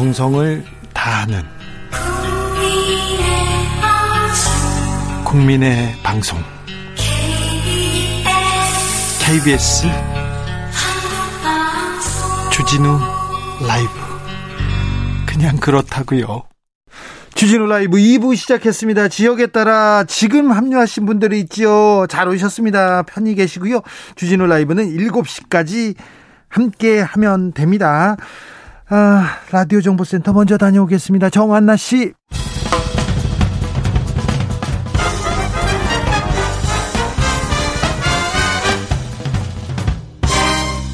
정성을 0.00 0.64
다하는 0.94 1.42
국민의 5.26 5.94
방송 6.02 6.38
KBS 9.22 9.88
주진우 12.50 12.98
라이브 13.68 13.90
그냥 15.26 15.58
그렇다고요. 15.58 16.44
주진우 17.34 17.66
라이브 17.66 17.98
2부 17.98 18.34
시작했습니다. 18.36 19.08
지역에 19.08 19.48
따라 19.48 20.04
지금 20.04 20.50
합류하신 20.50 21.04
분들이 21.04 21.40
있지요. 21.40 22.06
잘 22.08 22.26
오셨습니다. 22.26 23.02
편히 23.02 23.34
계시고요. 23.34 23.82
주진우 24.14 24.46
라이브는 24.46 24.96
7시까지 24.96 25.94
함께 26.48 27.00
하면 27.00 27.52
됩니다. 27.52 28.16
아, 28.92 29.38
라디오 29.52 29.80
정보센터 29.80 30.32
먼저 30.32 30.58
다녀오겠습니다. 30.58 31.30
정한나 31.30 31.76
씨. 31.76 32.12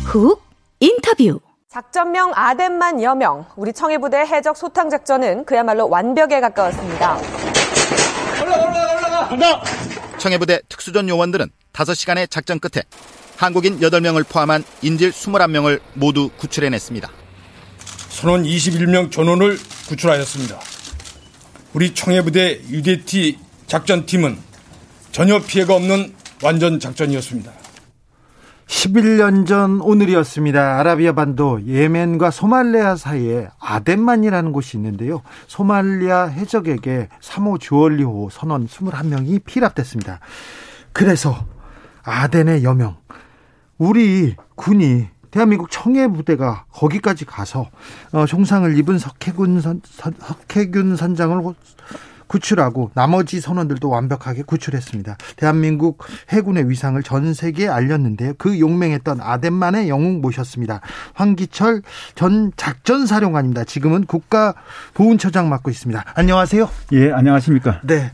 훅 0.04 0.42
인터뷰. 0.80 1.40
작전명 1.70 2.32
아덴만 2.34 3.02
여명, 3.02 3.46
우리 3.56 3.72
청해부대 3.72 4.18
해적 4.18 4.58
소탕 4.58 4.90
작전은 4.90 5.46
그야말로 5.46 5.88
완벽에 5.88 6.40
가까웠습니다. 6.40 7.18
청해부대 10.18 10.60
특수전 10.68 11.08
요원들은 11.08 11.48
5시간의 11.72 12.30
작전 12.30 12.58
끝에 12.60 12.82
한국인 13.38 13.80
8명을 13.80 14.28
포함한 14.28 14.64
인질 14.82 15.12
21명을 15.12 15.80
모두 15.94 16.28
구출해냈습니다. 16.36 17.25
선원 18.16 18.44
21명 18.44 19.12
전원을 19.12 19.58
구출하였습니다. 19.88 20.58
우리 21.74 21.92
청해부대 21.92 22.62
UDT 22.70 23.38
작전팀은 23.66 24.38
전혀 25.12 25.38
피해가 25.38 25.74
없는 25.74 26.14
완전 26.42 26.80
작전이었습니다. 26.80 27.52
11년 28.68 29.46
전 29.46 29.82
오늘이었습니다. 29.82 30.78
아라비아 30.80 31.12
반도 31.12 31.60
예멘과 31.66 32.30
소말리아 32.30 32.96
사이에 32.96 33.48
아덴만이라는 33.60 34.50
곳이 34.50 34.78
있는데요. 34.78 35.20
소말리아 35.46 36.24
해적에게 36.24 37.10
3호 37.20 37.60
주얼리호 37.60 38.30
선원 38.32 38.66
21명이 38.66 39.44
피랍됐습니다. 39.44 40.20
그래서 40.94 41.44
아덴의 42.02 42.64
여명 42.64 42.96
우리 43.76 44.36
군이 44.54 45.06
대한민국 45.36 45.70
청해 45.70 46.08
부대가 46.08 46.64
거기까지 46.72 47.26
가서 47.26 47.68
어, 48.12 48.24
총상을 48.24 48.74
입은 48.78 48.98
석해군 48.98 49.60
선, 49.60 49.82
석해균 50.18 50.96
선장을 50.96 51.54
구출하고 52.26 52.90
나머지 52.94 53.42
선원들도 53.42 53.86
완벽하게 53.86 54.44
구출했습니다. 54.44 55.18
대한민국 55.36 56.02
해군의 56.30 56.70
위상을 56.70 57.00
전 57.02 57.34
세계에 57.34 57.68
알렸는데요. 57.68 58.32
그 58.38 58.58
용맹했던 58.58 59.20
아덴만의 59.20 59.90
영웅 59.90 60.22
모셨습니다. 60.22 60.80
황기철 61.12 61.82
전 62.14 62.50
작전사령관입니다. 62.56 63.64
지금은 63.64 64.06
국가보훈처장 64.06 65.50
맡고 65.50 65.68
있습니다. 65.70 66.02
안녕하세요. 66.14 66.66
예, 66.92 67.12
안녕하십니까. 67.12 67.82
네. 67.84 68.10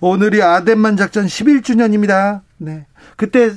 오늘이 0.00 0.42
아덴만 0.42 0.96
작전 0.96 1.26
11주년입니다. 1.26 2.40
네. 2.56 2.86
그때 3.16 3.50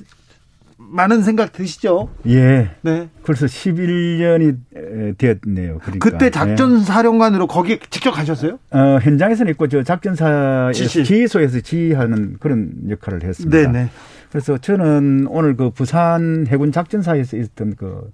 많은 0.89 1.23
생각 1.23 1.51
드시죠? 1.51 2.09
예. 2.27 2.71
네. 2.81 3.09
벌써 3.23 3.45
11년이 3.45 5.17
되었네요. 5.17 5.79
그러니까. 5.79 5.99
그때 5.99 6.29
작전 6.29 6.83
사령관으로 6.83 7.47
거기 7.47 7.79
직접 7.89 8.11
가셨어요? 8.11 8.59
어, 8.71 8.99
현장에서는 9.01 9.51
있고 9.53 9.67
저 9.67 9.83
작전사 9.83 10.71
지휘소에서 10.73 11.61
지휘하는 11.61 12.37
그런 12.39 12.71
역할을 12.89 13.23
했습니다. 13.23 13.71
네네. 13.71 13.89
그래서 14.29 14.57
저는 14.57 15.27
오늘 15.29 15.55
그 15.55 15.69
부산 15.69 16.45
해군 16.49 16.71
작전사에서 16.71 17.37
있었던 17.37 17.75
그 17.75 18.11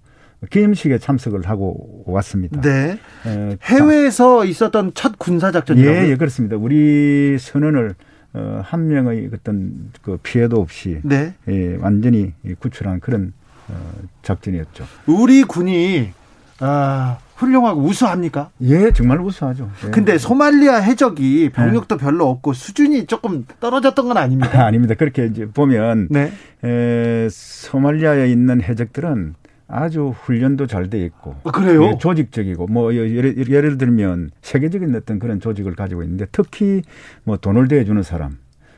기념식에 0.50 0.98
참석을 0.98 1.48
하고 1.48 2.04
왔습니다. 2.08 2.62
네. 2.62 2.98
에, 3.28 3.58
해외에서 3.64 4.46
있었던 4.46 4.92
첫 4.96 5.20
군사 5.20 5.52
작전이요? 5.52 5.90
예, 5.90 6.10
예, 6.10 6.16
그렇습니다. 6.16 6.58
우리 6.58 7.38
선언을 7.40 7.96
어, 8.34 8.62
한 8.64 8.88
명의 8.88 9.30
어떤 9.34 9.92
그 10.02 10.18
피해도 10.24 10.62
없이 10.62 11.00
네. 11.04 11.34
예, 11.48 11.76
완전히 11.78 12.34
구출한 12.60 13.00
그런 13.00 13.34
어, 13.68 13.74
작전이었죠. 14.22 14.86
우리 15.06 15.44
군이 15.44 16.12
아, 16.60 17.18
훌륭하고 17.36 17.82
우수합니까? 17.82 18.52
예, 18.62 18.92
정말 18.92 19.20
우수하죠. 19.20 19.70
예. 19.88 19.90
근데 19.90 20.18
소말리아 20.18 20.76
해적이 20.76 21.50
병력도 21.50 21.98
네. 21.98 22.04
별로 22.04 22.30
없고 22.30 22.54
수준이 22.54 23.08
조금 23.08 23.46
떨어졌던 23.60 24.08
건 24.08 24.18
아닙니까? 24.18 24.62
아 24.66 24.72
닙니다. 24.72 24.94
그렇게 24.94 25.26
이제 25.26 25.46
보면 25.48 26.08
네. 26.12 26.32
에, 26.64 27.28
소말리아에 27.30 28.30
있는 28.32 28.62
해적들은 28.62 29.34
아주 29.72 30.14
훈련도 30.16 30.68
잘 30.68 30.90
돼 30.90 31.04
있고 31.06 31.36
아, 31.44 31.52
그래요? 31.52 31.84
예, 31.86 31.98
조직적이고 31.98 32.68
뭐 32.68 32.94
예를, 32.94 33.50
예를 33.50 33.78
들면 33.78 34.32
세계적인 34.42 34.94
어떤 34.96 35.20
그런 35.20 35.40
조직을 35.40 35.76
가지고 35.76 36.04
있는데 36.04 36.26
특히 36.32 36.82
뭐 37.24 37.38
돈을 37.38 37.68
대주는 37.68 38.02
사람 38.04 38.38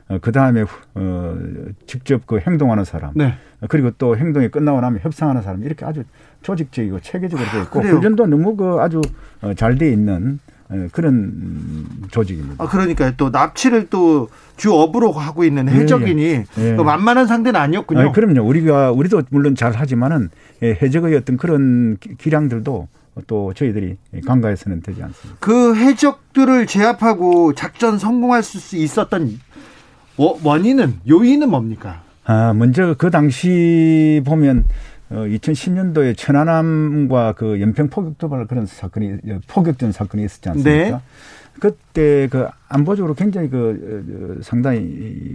어, 0.09 0.19
그 0.21 0.31
다음에 0.31 0.63
어, 0.95 1.37
직접 1.87 2.27
그 2.27 2.39
행동하는 2.39 2.83
사람 2.83 3.13
네. 3.15 3.33
그리고 3.69 3.91
또 3.91 4.17
행동이 4.17 4.49
끝나고 4.49 4.81
나면 4.81 4.99
협상하는 5.01 5.41
사람 5.41 5.63
이렇게 5.63 5.85
아주 5.85 6.03
조직적이고 6.41 6.99
체계적으로 6.99 7.49
돼 7.49 7.61
있고 7.61 7.79
아, 7.79 7.83
훈련도 7.83 8.27
너무 8.27 8.55
그 8.55 8.77
아주 8.79 9.01
어, 9.41 9.53
잘돼 9.53 9.91
있는 9.91 10.39
어, 10.47 10.52
그런 10.91 11.85
조직입니다. 12.11 12.63
아, 12.63 12.67
그러니까 12.67 13.11
또 13.17 13.29
납치를 13.29 13.87
또 13.89 14.29
주업으로 14.57 15.11
하고 15.11 15.43
있는 15.43 15.67
예, 15.69 15.71
예. 15.71 16.45
예. 16.57 16.73
만만한 16.73 17.27
상대는 17.27 17.59
아니었군요. 17.59 17.99
아니, 17.99 18.11
그럼요. 18.11 18.41
우리가 18.41 18.91
우리도 18.91 19.23
물론 19.29 19.55
잘 19.55 19.71
하지만은 19.73 20.29
예, 20.61 20.77
해적의 20.81 21.15
어떤 21.15 21.37
그런 21.37 21.97
기량들도 22.17 22.87
또 23.27 23.53
저희들이 23.53 23.97
간과해서는 24.25 24.81
되지 24.81 25.03
않습니다. 25.03 25.37
그 25.39 25.75
해적들을 25.75 26.65
제압하고 26.65 27.53
작전 27.53 27.99
성공할 27.99 28.41
수 28.43 28.75
있었던 28.75 29.39
원인은 30.17 30.99
요인은 31.07 31.49
뭡니까? 31.49 32.01
아 32.25 32.53
먼저 32.53 32.95
그 32.97 33.11
당시 33.11 34.21
보면 34.25 34.65
어, 35.09 35.15
2010년도에 35.15 36.17
천안함과 36.17 37.33
그 37.33 37.61
연평 37.61 37.89
포격 37.89 38.17
도발 38.17 38.47
그런 38.47 38.65
사건이 38.65 39.17
포격전 39.47 39.91
사건이 39.91 40.25
있었지 40.25 40.49
않습니까? 40.49 40.97
네. 40.97 40.99
그때 41.59 42.27
그 42.31 42.47
안보적으로 42.67 43.13
굉장히 43.13 43.49
그 43.49 44.37
어, 44.39 44.43
상당히 44.43 44.79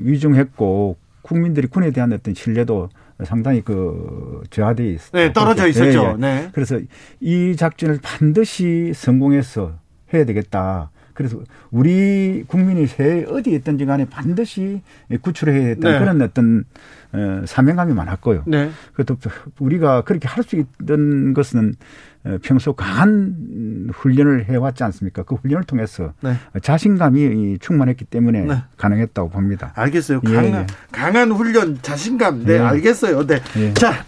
위중했고 0.03 0.97
국민들이 1.23 1.67
군에 1.67 1.91
대한 1.91 2.12
어떤 2.12 2.34
신뢰도 2.34 2.89
상당히 3.25 3.61
그 3.61 4.43
저하돼 4.51 4.89
있었죠. 4.91 5.17
네, 5.17 5.33
떨어져 5.33 5.67
있었죠. 5.67 6.17
네, 6.19 6.43
네. 6.43 6.49
그래서 6.53 6.81
이 7.21 7.57
작전을 7.57 7.99
반드시 8.03 8.93
성공해서 8.95 9.75
해야 10.15 10.25
되겠다. 10.25 10.91
그래서 11.19 11.41
우리 11.73 12.45
국민이 12.47 12.87
새 12.87 13.25
어디에 13.29 13.56
있든지 13.56 13.87
간에 13.87 14.05
반드시 14.05 14.83
구출해야 15.21 15.67
했던 15.71 15.93
네. 15.93 15.99
그런 15.99 16.23
어떤 16.23 16.65
어, 17.12 17.43
사명감이 17.45 17.93
많았고요. 17.93 18.45
네. 18.47 18.71
그것도 18.95 19.19
우리가 19.59 20.03
그렇게 20.03 20.28
할 20.28 20.45
수 20.45 20.55
있던 20.55 21.34
것은 21.34 21.75
어, 22.23 22.39
평소 22.41 22.73
강한 22.73 23.89
훈련을 23.93 24.45
해왔지 24.45 24.84
않습니까? 24.84 25.25
그 25.25 25.34
훈련을 25.34 25.65
통해서 25.65 26.12
네. 26.21 26.34
자신감이 26.62 27.59
충만했기 27.59 28.05
때문에 28.05 28.43
네. 28.43 28.62
가능했다고 28.77 29.31
봅니다. 29.31 29.73
알겠어요. 29.75 30.21
예, 30.25 30.33
강한, 30.33 30.53
예. 30.53 30.67
강한 30.93 31.33
훈련, 31.33 31.78
자신감. 31.83 32.45
네, 32.45 32.55
예. 32.55 32.59
알겠어요. 32.61 33.27
네. 33.27 33.41
예. 33.57 33.75
자, 33.75 34.05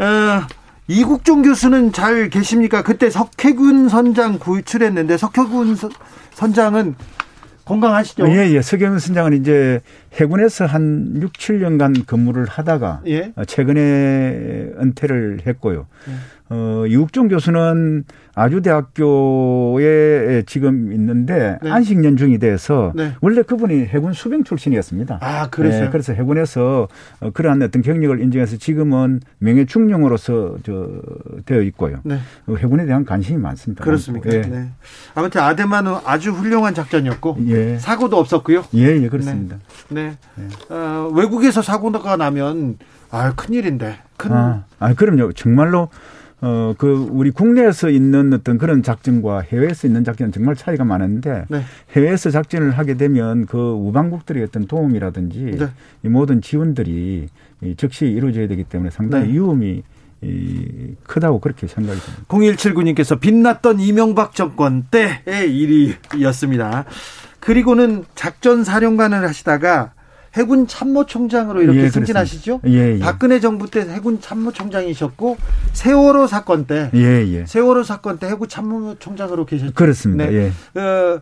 어, 0.00 0.42
이국종 0.86 1.42
교수는 1.42 1.92
잘 1.92 2.28
계십니까? 2.28 2.82
그때 2.82 3.08
석해군 3.08 3.88
선장 3.88 4.38
구출했는데 4.38 5.16
석해군 5.16 5.76
선장은 6.32 6.94
건강하시죠? 7.64 8.28
예, 8.28 8.50
예. 8.50 8.60
석영 8.60 8.98
선장은 8.98 9.32
이제 9.40 9.80
해군에서 10.14 10.66
한 10.66 11.18
6, 11.22 11.32
7년간 11.32 12.06
근무를 12.06 12.44
하다가 12.46 13.00
예? 13.06 13.32
최근에 13.46 13.80
은퇴를 14.78 15.40
했고요. 15.46 15.86
예. 16.08 16.12
어, 16.50 16.84
이국종 16.86 17.28
교수는 17.28 18.04
아주대학교에 18.34 20.42
지금 20.46 20.92
있는데 20.92 21.58
네. 21.62 21.70
안식연중이 21.70 22.38
돼서 22.38 22.92
네. 22.94 23.12
원래 23.20 23.42
그분이 23.42 23.86
해군 23.86 24.12
수병 24.12 24.44
출신이었습니다. 24.44 25.18
아, 25.22 25.48
그래서 25.50 25.84
네, 25.84 25.90
그래서 25.90 26.12
해군에서 26.12 26.88
어, 27.20 27.30
그러한 27.30 27.62
어떤 27.62 27.80
경력을 27.80 28.20
인정해서 28.20 28.58
지금은 28.58 29.20
명예 29.38 29.64
중령으로서 29.64 30.56
저 30.64 30.88
되어 31.46 31.62
있고요. 31.62 32.00
네. 32.04 32.18
어, 32.46 32.56
해군에 32.56 32.84
대한 32.84 33.04
관심이 33.04 33.38
많습니다. 33.38 33.82
그렇습니까? 33.82 34.30
예. 34.30 34.42
네. 34.42 34.68
아무튼 35.14 35.40
아데마는 35.40 35.94
아주 36.04 36.32
훌륭한 36.32 36.74
작전이었고 36.74 37.38
예. 37.46 37.78
사고도 37.78 38.18
없었고요. 38.18 38.64
예, 38.74 39.00
예, 39.00 39.08
그렇습니다. 39.08 39.56
네. 39.88 40.16
네. 40.34 40.48
어, 40.68 41.10
외국에서 41.14 41.62
사고가 41.62 42.16
나면 42.16 42.76
아, 43.10 43.32
큰일인데. 43.34 43.96
큰 44.16 44.32
아, 44.32 44.64
아, 44.78 44.94
그럼요. 44.94 45.32
정말로 45.32 45.88
어, 46.46 46.74
그, 46.76 47.08
우리 47.10 47.30
국내에서 47.30 47.88
있는 47.88 48.34
어떤 48.34 48.58
그런 48.58 48.82
작전과 48.82 49.40
해외에서 49.40 49.86
있는 49.86 50.04
작전은 50.04 50.30
정말 50.30 50.54
차이가 50.54 50.84
많은데 50.84 51.46
네. 51.48 51.62
해외에서 51.92 52.30
작전을 52.30 52.72
하게 52.72 52.98
되면 52.98 53.46
그 53.46 53.58
우방국들의 53.58 54.42
어떤 54.42 54.66
도움이라든지 54.66 55.56
네. 55.58 55.68
이 56.02 56.08
모든 56.08 56.42
지원들이 56.42 57.28
이 57.62 57.74
즉시 57.78 58.04
이루어져야 58.04 58.46
되기 58.46 58.64
때문에 58.64 58.90
상당히 58.90 59.28
네. 59.28 59.32
위험이 59.32 59.82
이 60.20 60.94
크다고 61.04 61.40
그렇게 61.40 61.66
생각이 61.66 61.98
듭니다. 61.98 62.24
0179님께서 62.28 63.18
빛났던 63.18 63.80
이명박 63.80 64.34
정권 64.34 64.84
때의 64.90 65.50
일이었습니다. 66.12 66.84
그리고는 67.40 68.04
작전 68.14 68.64
사령관을 68.64 69.26
하시다가 69.26 69.93
해군 70.34 70.66
참모총장으로 70.66 71.62
이렇게 71.62 71.82
예, 71.82 71.88
승진하시죠? 71.88 72.60
예, 72.66 72.94
예. 72.94 72.98
박근혜 72.98 73.38
정부 73.38 73.70
때 73.70 73.80
해군 73.80 74.20
참모총장이셨고 74.20 75.36
세월호 75.72 76.26
사건 76.26 76.66
때 76.66 76.90
예, 76.94 77.24
예. 77.26 77.46
세월호 77.46 77.84
사건 77.84 78.18
때 78.18 78.26
해군 78.26 78.48
참모총장으로 78.48 79.46
계셨죠. 79.46 79.74
그렇습니다. 79.74 80.26
네. 80.26 80.52
예. 80.76 80.80
어, 80.80 81.20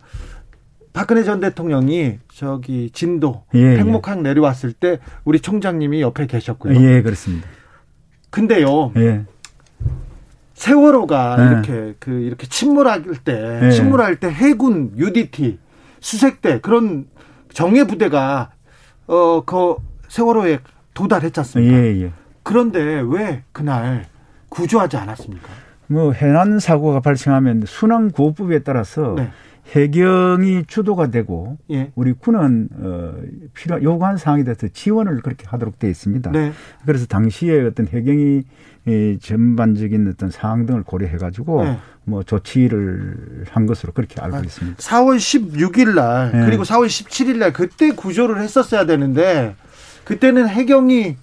박근혜 0.94 1.24
전 1.24 1.40
대통령이 1.40 2.18
저기 2.34 2.90
진도 2.92 3.44
예, 3.54 3.72
예. 3.72 3.76
팽목항 3.76 4.22
내려왔을 4.22 4.72
때 4.72 4.98
우리 5.24 5.40
총장님이 5.40 6.00
옆에 6.00 6.26
계셨고요. 6.26 6.80
예, 6.80 7.02
그렇습니다. 7.02 7.46
근데요. 8.30 8.92
예. 8.96 9.24
세월호가 10.54 11.36
네. 11.36 11.50
이렇게 11.50 11.94
그 11.98 12.10
이렇게 12.12 12.46
침몰할 12.46 13.02
때 13.24 13.58
네. 13.60 13.70
침몰할 13.72 14.16
때 14.16 14.28
해군 14.30 14.92
UDT 14.96 15.58
수색대 16.00 16.60
그런 16.60 17.06
정예 17.52 17.84
부대가 17.84 18.50
어 19.12 19.42
그 19.44 19.76
세월호에 20.08 20.58
도달했지 20.94 21.40
않습니까? 21.40 21.76
예, 21.76 22.02
예. 22.02 22.12
그런데 22.42 23.02
왜 23.06 23.42
그날 23.52 24.06
구조하지 24.48 24.96
않았습니까? 24.96 25.48
뭐 25.86 26.12
해난 26.12 26.58
사고가 26.58 27.00
발생하면 27.00 27.64
순환 27.66 28.10
구호법에 28.10 28.60
따라서 28.60 29.14
네. 29.16 29.30
해경이 29.74 30.64
주도가 30.66 31.08
되고 31.10 31.56
예. 31.70 31.92
우리 31.94 32.12
군은 32.12 32.68
어 32.78 33.14
필요 33.54 33.82
요구한 33.82 34.16
사항에 34.16 34.44
대해서 34.44 34.66
지원을 34.68 35.20
그렇게 35.22 35.46
하도록 35.46 35.78
되어 35.78 35.90
있습니다. 35.90 36.30
네. 36.32 36.52
그래서 36.84 37.06
당시에 37.06 37.62
어떤 37.62 37.86
해경이 37.88 38.42
이 38.86 39.18
전반적인 39.20 40.08
어떤 40.08 40.30
사항 40.30 40.66
등을 40.66 40.82
고려해 40.82 41.16
가지고 41.16 41.64
네. 41.64 41.78
뭐 42.04 42.22
조치를 42.22 43.44
한 43.50 43.66
것으로 43.66 43.92
그렇게 43.92 44.20
알고 44.20 44.38
있습니다. 44.38 44.78
4월 44.78 45.16
16일 45.16 45.94
날 45.94 46.32
네. 46.32 46.46
그리고 46.46 46.64
4월 46.64 46.86
17일 46.86 47.36
날 47.36 47.52
그때 47.52 47.92
구조를 47.92 48.40
했었어야 48.40 48.84
되는데 48.86 49.54
그때는 50.04 50.48
해경이 50.48 51.16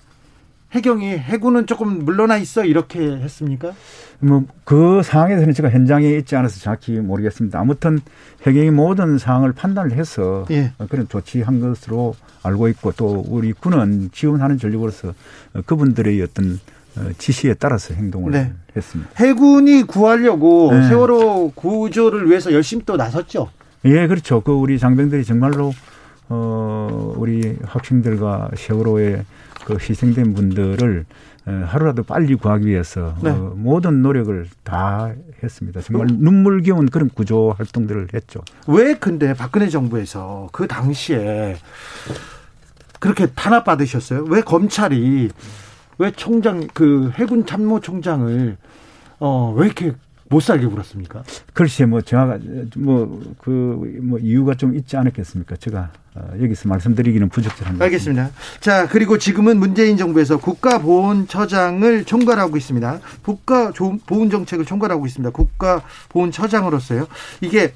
해경이 0.71 1.09
해군은 1.17 1.65
조금 1.65 2.05
물러나 2.05 2.37
있어 2.37 2.63
이렇게 2.63 2.99
했습니까? 2.99 3.73
뭐 4.19 4.45
그 4.69 5.01
상황에 5.01 5.31
대해서는 5.33 5.55
제가 5.55 5.71
현장에 5.71 6.07
있지 6.09 6.35
않아서 6.35 6.59
정확히 6.59 6.91
모르겠습니다. 6.99 7.59
아무튼 7.59 8.01
해경이 8.45 8.69
모든 8.69 9.17
사항을 9.17 9.53
판단을 9.53 9.93
해서 9.93 10.45
예. 10.51 10.73
어, 10.77 10.85
그런 10.87 11.07
조치한 11.07 11.59
것으로 11.59 12.13
알고 12.43 12.67
있고 12.67 12.91
또 12.91 13.25
우리 13.27 13.51
군은 13.51 14.11
지원하는 14.11 14.59
전력으로서 14.59 15.15
어, 15.55 15.61
그분들의 15.65 16.21
어떤 16.21 16.53
어, 16.53 16.78
지시에 17.17 17.53
따라서 17.55 17.93
행동을 17.93 18.31
네. 18.31 18.53
했습니다. 18.75 19.11
해군이 19.17 19.83
구하려고 19.83 20.71
네. 20.71 20.87
세월호 20.87 21.51
구조를 21.55 22.29
위해서 22.29 22.51
열심히 22.53 22.83
또 22.85 22.97
나섰죠. 22.97 23.49
예, 23.85 24.07
그렇죠. 24.07 24.41
그 24.41 24.51
우리 24.51 24.77
장병들이 24.77 25.23
정말로 25.23 25.73
어 26.27 27.13
우리 27.17 27.57
학생들과 27.63 28.51
세월호에 28.55 29.23
그 29.65 29.77
희생된 29.79 30.33
분들을 30.33 31.05
어, 31.45 31.63
하루라도 31.67 32.03
빨리 32.03 32.35
구하기 32.35 32.67
위해서 32.67 33.15
네. 33.21 33.31
어, 33.31 33.53
모든 33.55 34.01
노력을 34.01 34.47
다 34.63 35.11
했습니다. 35.41 35.81
정말 35.81 36.07
눈물겨운 36.11 36.89
그런 36.89 37.09
구조 37.09 37.55
활동들을 37.57 38.09
했죠. 38.13 38.41
왜 38.67 38.95
근데 38.95 39.33
박근혜 39.33 39.69
정부에서 39.69 40.49
그 40.51 40.67
당시에 40.67 41.57
그렇게 42.99 43.27
탄압받으셨어요? 43.27 44.25
왜 44.25 44.41
검찰이 44.41 45.29
왜 45.99 46.11
총장 46.11 46.67
그 46.73 47.11
해군 47.15 47.45
참모 47.45 47.79
총장을 47.79 48.57
어 49.19 49.53
왜 49.55 49.65
이렇게 49.67 49.93
못 50.31 50.41
살게 50.41 50.67
굴었습니까? 50.67 51.23
글쎄 51.53 51.85
뭐 51.85 52.01
정확 52.01 52.39
뭐그 52.77 53.99
뭐 54.03 54.19
이유가 54.19 54.53
좀 54.53 54.75
있지 54.75 54.95
않았겠습니까? 54.95 55.55
제가 55.57 55.91
어, 56.15 56.29
여기서 56.41 56.69
말씀드리기는 56.69 57.29
같습니다. 57.63 57.83
알겠습니다. 57.85 58.29
자 58.59 58.87
그리고 58.87 59.17
지금은 59.17 59.57
문재인 59.57 59.97
정부에서 59.97 60.37
국가보훈처장을 60.37 62.05
총괄하고 62.05 62.57
있습니다. 62.57 62.99
국가보훈 63.23 64.29
정책을 64.29 64.65
총괄하고 64.65 65.05
있습니다. 65.05 65.31
국가보훈처장으로서요. 65.31 67.07
이게 67.41 67.73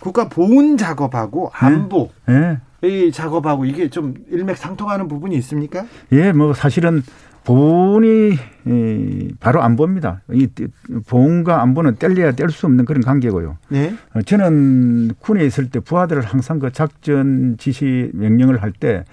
국가보훈 0.00 0.78
작업하고 0.78 1.50
안보 1.52 2.10
예. 2.30 2.58
이 2.82 3.12
작업하고 3.12 3.66
이게 3.66 3.90
좀 3.90 4.14
일맥상통하는 4.30 5.06
부분이 5.06 5.36
있습니까? 5.36 5.84
예, 6.12 6.32
뭐 6.32 6.54
사실은 6.54 7.02
보훈이 7.50 8.34
이, 8.66 9.34
바로 9.40 9.62
안보입니다. 9.62 10.20
이 10.32 10.46
보훈과 11.08 11.62
안보는 11.62 11.96
뗄래야 11.96 12.32
뗄 12.32 12.50
수 12.50 12.66
없는 12.66 12.84
그런 12.84 13.02
관계고요. 13.02 13.56
네. 13.70 13.94
어, 14.14 14.22
저는 14.22 15.12
군에 15.18 15.44
있을 15.44 15.68
때 15.70 15.80
부하들을 15.80 16.22
항상 16.22 16.60
그 16.60 16.70
작전 16.70 17.56
지시 17.58 18.10
명령을 18.14 18.62
할 18.62 18.70
때 18.72 19.04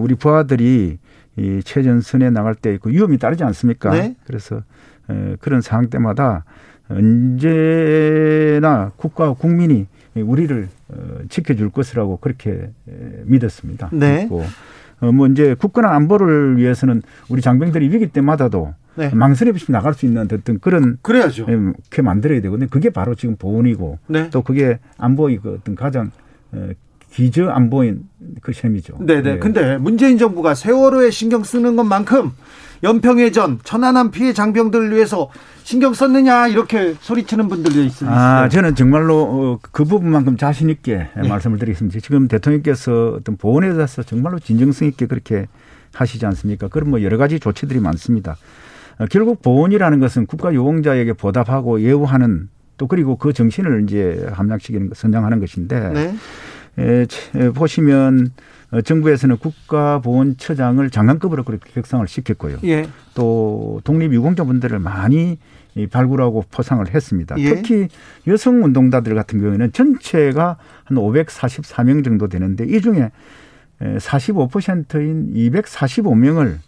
우리 0.00 0.14
부하들이 0.14 0.96
이 1.36 1.60
최전선에 1.62 2.30
나갈 2.30 2.54
때그 2.54 2.88
위험이 2.88 3.18
따르지 3.18 3.44
않습니까? 3.44 3.90
네. 3.90 4.16
그래서 4.24 4.62
에, 5.10 5.36
그런 5.40 5.60
상황 5.60 5.90
때마다 5.90 6.44
언제나 6.88 8.92
국가와 8.96 9.34
국민이 9.34 9.86
우리를 10.16 10.68
어, 10.88 11.18
지켜줄 11.28 11.68
것이라고 11.70 12.16
그렇게 12.16 12.50
에, 12.50 12.70
믿었습니다. 13.26 13.90
네. 13.92 14.26
어, 14.30 14.42
뭐 15.00 15.26
이제 15.28 15.54
국가나 15.54 15.94
안보를 15.94 16.56
위해서는 16.56 17.02
우리 17.28 17.40
장병들이 17.40 17.88
위기 17.90 18.08
때마다도 18.08 18.74
네. 18.96 19.10
망설임 19.14 19.54
없이 19.54 19.70
나갈 19.70 19.94
수 19.94 20.06
있는 20.06 20.22
어떤 20.22 20.58
그런 20.58 20.98
그래야죠. 21.02 21.46
이렇게 21.48 22.02
만들어야 22.02 22.40
되거든요. 22.40 22.68
그게 22.68 22.90
바로 22.90 23.14
지금 23.14 23.36
보훈이고 23.36 23.98
네. 24.08 24.28
또 24.30 24.42
그게 24.42 24.80
안보의 24.98 25.38
그 25.38 25.58
어떤 25.60 25.76
가장 25.76 26.10
어, 26.52 26.70
기저 27.12 27.48
안보인 27.48 28.08
그 28.42 28.52
셈이죠. 28.52 28.98
네네. 29.00 29.22
네. 29.22 29.38
근데 29.38 29.78
문재인 29.78 30.18
정부가 30.18 30.54
세월호에 30.54 31.10
신경 31.10 31.44
쓰는 31.44 31.76
것만큼 31.76 32.32
연평해전 32.82 33.60
천안함 33.64 34.10
피해 34.10 34.32
장병들을 34.32 34.94
위해서 34.94 35.30
신경 35.64 35.92
썼느냐 35.92 36.48
이렇게 36.48 36.94
소리치는 37.00 37.48
분들도 37.48 37.82
있어요. 37.82 38.10
아, 38.10 38.48
저는 38.48 38.74
정말로 38.74 39.20
어, 39.20 39.58
그 39.70 39.84
부분만큼 39.84 40.36
자신 40.36 40.70
있게 40.70 41.08
네. 41.14 41.28
말씀을 41.28 41.58
드리겠습니다. 41.58 42.00
지금 42.00 42.28
대통령께서 42.28 43.16
어떤 43.18 43.36
보훈에 43.36 43.72
대해서 43.74 44.02
정말로 44.02 44.38
진정성 44.38 44.88
있게 44.88 45.06
그렇게 45.06 45.46
하시지 45.92 46.24
않습니까? 46.24 46.68
그런 46.68 46.90
뭐 46.90 47.02
여러 47.02 47.18
가지 47.18 47.38
조치들이 47.38 47.80
많습니다. 47.80 48.36
어, 48.98 49.06
결국 49.10 49.42
보훈이라는 49.42 50.00
것은 50.00 50.26
국가 50.26 50.54
요원자에게 50.54 51.14
보답하고 51.14 51.82
예우하는 51.82 52.48
또 52.78 52.86
그리고 52.86 53.16
그 53.16 53.32
정신을 53.32 53.82
이제 53.84 54.26
함양시키는 54.32 54.88
것, 54.88 54.96
선장하는 54.96 55.40
것인데 55.40 55.90
네. 55.90 56.14
에, 56.78 57.06
에, 57.34 57.50
보시면 57.50 58.28
어, 58.28 58.57
정부에서는 58.84 59.38
국가보훈처장을 59.38 60.90
장관급으로 60.90 61.44
그렇게 61.44 61.70
격상을 61.72 62.06
시켰고요. 62.06 62.58
예. 62.64 62.88
또 63.14 63.80
독립유공자분들을 63.84 64.78
많이 64.78 65.38
이 65.74 65.86
발굴하고 65.86 66.44
포상을 66.50 66.86
했습니다. 66.92 67.36
예. 67.38 67.54
특히 67.54 67.88
여성 68.26 68.62
운동가들 68.64 69.14
같은 69.14 69.40
경우에는 69.40 69.72
전체가 69.72 70.56
한 70.84 70.96
544명 70.96 72.04
정도 72.04 72.28
되는데 72.28 72.64
이 72.64 72.80
중에 72.80 73.10
45%인 73.80 75.32
245명을 75.34 76.54
어, 76.54 76.67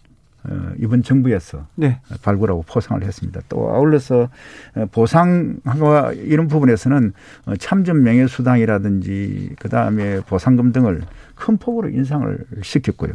이번 0.79 1.03
정부에서 1.03 1.67
네. 1.75 1.99
발굴하고 2.23 2.63
포상을 2.63 3.03
했습니다. 3.03 3.41
또 3.49 3.69
아울러서 3.73 4.29
어, 4.75 4.85
보상과 4.91 6.13
이런 6.13 6.47
부분에서는 6.47 7.13
어, 7.45 7.55
참전 7.57 8.03
명예수당이라든지 8.03 9.55
그 9.59 9.69
다음에 9.69 10.19
보상금 10.21 10.71
등을 10.71 11.01
큰 11.35 11.57
폭으로 11.57 11.89
인상을 11.89 12.37
시켰고요. 12.63 13.13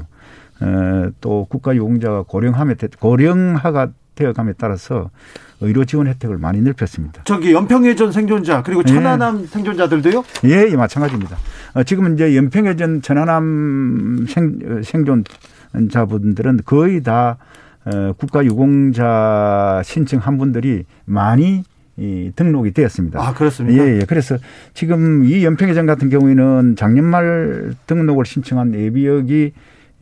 어, 0.60 1.10
또 1.20 1.46
국가유공자가 1.50 2.22
고령함에 2.22 2.76
고령화가 2.98 3.90
되어감에 4.14 4.54
따라서 4.56 5.10
의료 5.60 5.84
지원 5.84 6.06
혜택을 6.06 6.38
많이 6.38 6.60
넓혔습니다. 6.60 7.22
저기 7.24 7.52
연평해전 7.52 8.12
생존자 8.12 8.62
그리고 8.62 8.82
예. 8.86 8.92
천안함 8.92 9.46
생존자들도요. 9.46 10.24
예, 10.44 10.66
예, 10.70 10.76
마찬가지입니다. 10.76 11.36
어, 11.74 11.82
지금 11.84 12.14
이제 12.14 12.34
연평해전 12.36 13.02
천안함 13.02 14.26
생, 14.28 14.58
어, 14.64 14.82
생존 14.82 15.24
자분들은 15.90 16.60
거의 16.64 17.02
다 17.02 17.38
어, 17.84 18.12
국가 18.16 18.44
유공자 18.44 19.80
신청한 19.84 20.38
분들이 20.38 20.84
많이 21.04 21.62
이 21.98 22.30
등록이 22.36 22.72
되었습니다. 22.72 23.20
아 23.20 23.32
그렇습니까? 23.32 23.82
예, 23.82 24.00
예. 24.00 24.04
그래서 24.06 24.36
지금 24.74 25.24
이 25.24 25.44
연평해전 25.44 25.86
같은 25.86 26.10
경우에는 26.10 26.76
작년 26.76 27.06
말 27.06 27.74
등록을 27.86 28.26
신청한 28.26 28.74
예비역이 28.74 29.52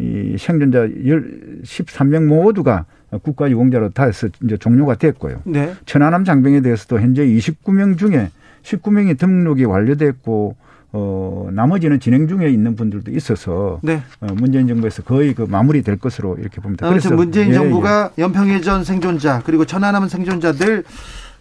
이 0.01 0.37
생존자 0.37 0.89
13명 0.89 2.25
모두가 2.25 2.87
국가 3.23 3.49
유공자로 3.49 3.91
다 3.91 4.05
해서 4.07 4.29
이제 4.43 4.57
종료가 4.57 4.97
됐고요. 4.97 5.43
네. 5.45 5.73
천안함 5.87 6.25
장병에 6.25 6.63
대해서도 6.63 7.01
현재 7.01 7.25
29명 7.25 7.97
중에 7.97 8.31
19명이 8.65 9.17
등록이 9.17 9.65
완료됐고 9.65 10.57
어 10.97 11.49
나머지는 11.51 11.99
진행 11.99 12.29
중에 12.29 12.49
있는 12.51 12.77
분들도 12.77 13.11
있어서 13.11 13.81
네. 13.83 14.01
어, 14.21 14.29
문재인 14.35 14.69
정부에서 14.69 15.03
거의 15.03 15.35
그 15.35 15.43
마무리될 15.43 15.99
것으로 15.99 16.37
이렇게 16.39 16.61
봅니다. 16.61 16.87
아무튼 16.87 17.17
문재인 17.17 17.49
예, 17.49 17.55
정부가 17.55 18.13
연평해전 18.17 18.85
생존자 18.85 19.43
그리고 19.45 19.65
천안함 19.65 20.07
생존자들 20.07 20.85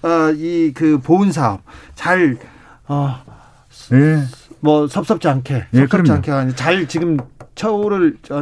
어, 0.01 0.31
이그 0.35 1.01
보훈 1.03 1.31
사업 1.31 1.61
잘 1.93 2.35
어, 2.87 3.15
예. 3.93 3.97
예. 3.97 4.23
뭐 4.59 4.87
섭섭지 4.87 5.27
않게 5.27 5.65
예, 5.71 5.79
섭섭지. 5.87 6.31
않게 6.31 6.55
잘 6.55 6.87
지금 6.87 7.17
처우를 7.53 8.17
어, 8.31 8.41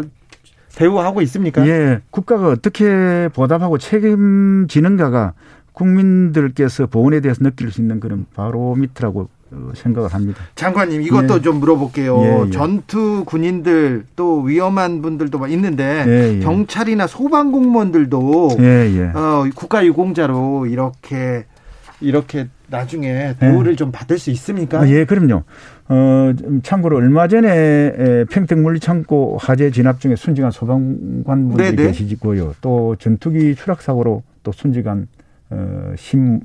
대우하고 0.75 1.22
있습니까? 1.24 1.68
예, 1.68 2.00
국가가 2.10 2.48
어떻게 2.48 3.27
보답하고 3.34 3.77
책임지는가가 3.77 5.34
국민들께서 5.74 6.86
보훈에 6.86 7.20
대해서 7.20 7.44
느낄 7.44 7.70
수 7.70 7.82
있는 7.82 8.00
그런 8.00 8.25
바로미터라고 8.34 9.22
어, 9.22 9.41
생각을 9.75 10.13
합니다. 10.13 10.43
장관님 10.55 11.01
이것도 11.01 11.36
예. 11.36 11.41
좀 11.41 11.60
물어볼게요. 11.60 12.17
예, 12.22 12.46
예. 12.48 12.51
전투 12.51 13.24
군인들 13.25 14.05
또 14.15 14.41
위험한 14.41 15.01
분들도 15.01 15.38
막 15.39 15.51
있는데 15.51 16.03
예, 16.08 16.38
예. 16.38 16.39
경찰이나 16.39 17.08
소방 17.08 17.51
공무원들도 17.51 18.58
예, 18.60 18.63
예. 18.65 19.03
어, 19.17 19.50
국가 19.55 19.86
유공자로 19.86 20.67
이렇게 20.67 21.46
이렇게 22.00 22.48
나중에 22.67 23.36
대우를 23.39 23.75
좀 23.75 23.91
받을 23.91 24.17
수 24.17 24.31
있습니까? 24.31 24.79
아, 24.81 24.88
예, 24.89 25.05
그럼요. 25.05 25.43
어, 25.89 26.34
좀 26.39 26.62
참고로 26.63 26.98
얼마 26.98 27.27
전에 27.27 27.50
에, 27.50 28.25
평택물리 28.29 28.79
창고 28.79 29.38
화재 29.39 29.70
진압 29.72 30.00
중에 30.00 30.15
순직한 30.15 30.51
소방관분들이 30.51 31.75
네네. 31.75 31.91
계시고요. 31.91 32.55
또 32.62 32.96
전투기 32.98 33.55
추락 33.55 33.81
사고로 33.81 34.24
또 34.43 34.51
순직한 34.51 35.08
어, 35.51 35.93
심 35.98 36.39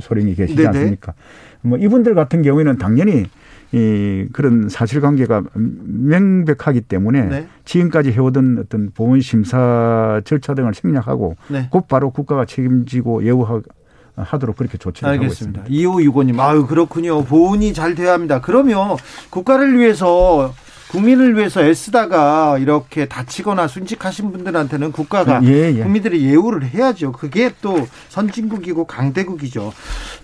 소령이 0.00 0.34
계시지 0.34 0.56
네네. 0.56 0.68
않습니까? 0.68 1.14
뭐 1.62 1.78
이분들 1.78 2.14
같은 2.14 2.42
경우에는 2.42 2.78
당연히 2.78 3.24
이 3.72 4.26
그런 4.32 4.68
사실관계가 4.68 5.42
명백하기 5.54 6.82
때문에 6.82 7.22
네. 7.24 7.46
지금까지 7.64 8.12
해오던 8.12 8.58
어떤 8.64 8.90
보훈 8.94 9.20
심사 9.20 10.20
절차 10.24 10.54
등을 10.54 10.74
생략하고 10.74 11.36
네. 11.48 11.68
곧바로 11.70 12.10
국가가 12.10 12.44
책임지고 12.44 13.24
예우하도록 13.24 14.56
그렇게 14.56 14.78
조치를 14.78 15.08
하고 15.08 15.24
있습니다. 15.24 15.62
알겠습니다. 15.62 15.64
이호 15.68 16.02
유고님, 16.02 16.38
아유 16.38 16.66
그렇군요. 16.66 17.24
보훈이 17.24 17.72
잘 17.72 17.94
돼야 17.94 18.12
합니다. 18.12 18.40
그러면 18.40 18.96
국가를 19.30 19.76
위해서 19.78 20.54
국민을 20.98 21.36
위해서 21.36 21.60
애쓰다가 21.64 22.56
이렇게 22.58 23.06
다치거나 23.06 23.66
순직하신 23.66 24.30
분들한테는 24.30 24.92
국가가 24.92 25.40
예, 25.44 25.74
예. 25.74 25.82
국민들이 25.82 26.24
예우를 26.24 26.64
해야죠. 26.68 27.10
그게 27.10 27.50
또 27.60 27.86
선진국이고 28.10 28.84
강대국이죠. 28.86 29.72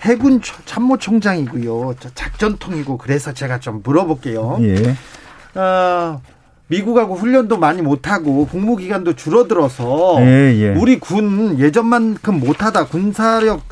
해군 0.03 0.41
초- 0.41 0.55
참모총장이고요. 0.67 1.95
자, 1.99 2.11
작전통이고 2.15 2.99
그래서 2.99 3.33
제가 3.33 3.59
좀 3.59 3.81
물어볼게요. 3.83 4.59
예. 4.63 4.95
아, 5.55 6.21
미국하고 6.69 7.17
훈련도 7.17 7.59
많이 7.59 7.83
못하고 7.83 8.47
복무 8.47 8.77
기간도 8.77 9.15
줄어들어서 9.17 10.19
예, 10.21 10.55
예. 10.57 10.69
우리 10.77 11.01
군 11.01 11.59
예전만큼 11.59 12.39
못하다 12.39 12.87
군사력 12.87 13.63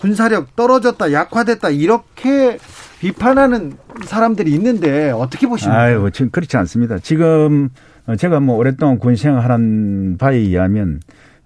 군사력 0.00 0.56
떨어졌다 0.56 1.12
약화됐다 1.12 1.70
이렇게 1.70 2.58
비판하는 3.00 3.72
사람들이 4.04 4.52
있는데 4.52 5.10
어떻게 5.10 5.46
보십니까? 5.46 5.80
아유, 5.80 6.10
지금 6.12 6.30
그렇지 6.30 6.56
않습니다. 6.58 6.98
지금 6.98 7.70
어, 8.06 8.16
제가 8.16 8.40
뭐 8.40 8.56
오랫동안 8.56 8.98
군 8.98 9.16
생활한 9.16 10.16
바에 10.18 10.36
의하면 10.36 11.00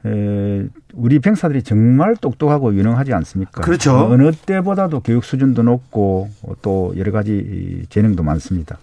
에, 0.04 0.66
우리 0.92 1.18
병사들이 1.20 1.62
정말 1.62 2.16
똑똑하고 2.16 2.75
유능하지 2.75 3.12
않습니까? 3.14 3.62
그렇죠. 3.62 3.96
어느 3.96 4.32
때보다도 4.32 5.00
교육 5.00 5.25
수준도 5.25 5.62
높고 5.62 6.28
또 6.61 6.92
여러 6.96 7.12
가지 7.12 7.32
이 7.37 7.87
재능도 7.88 8.23
많습니다. 8.25 8.78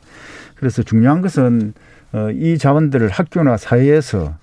그래서 0.56 0.82
중요한 0.82 1.22
것은 1.22 1.74
어, 2.14 2.30
이 2.32 2.58
자원들을 2.58 3.10
학교나 3.10 3.58
사회에서 3.58 4.36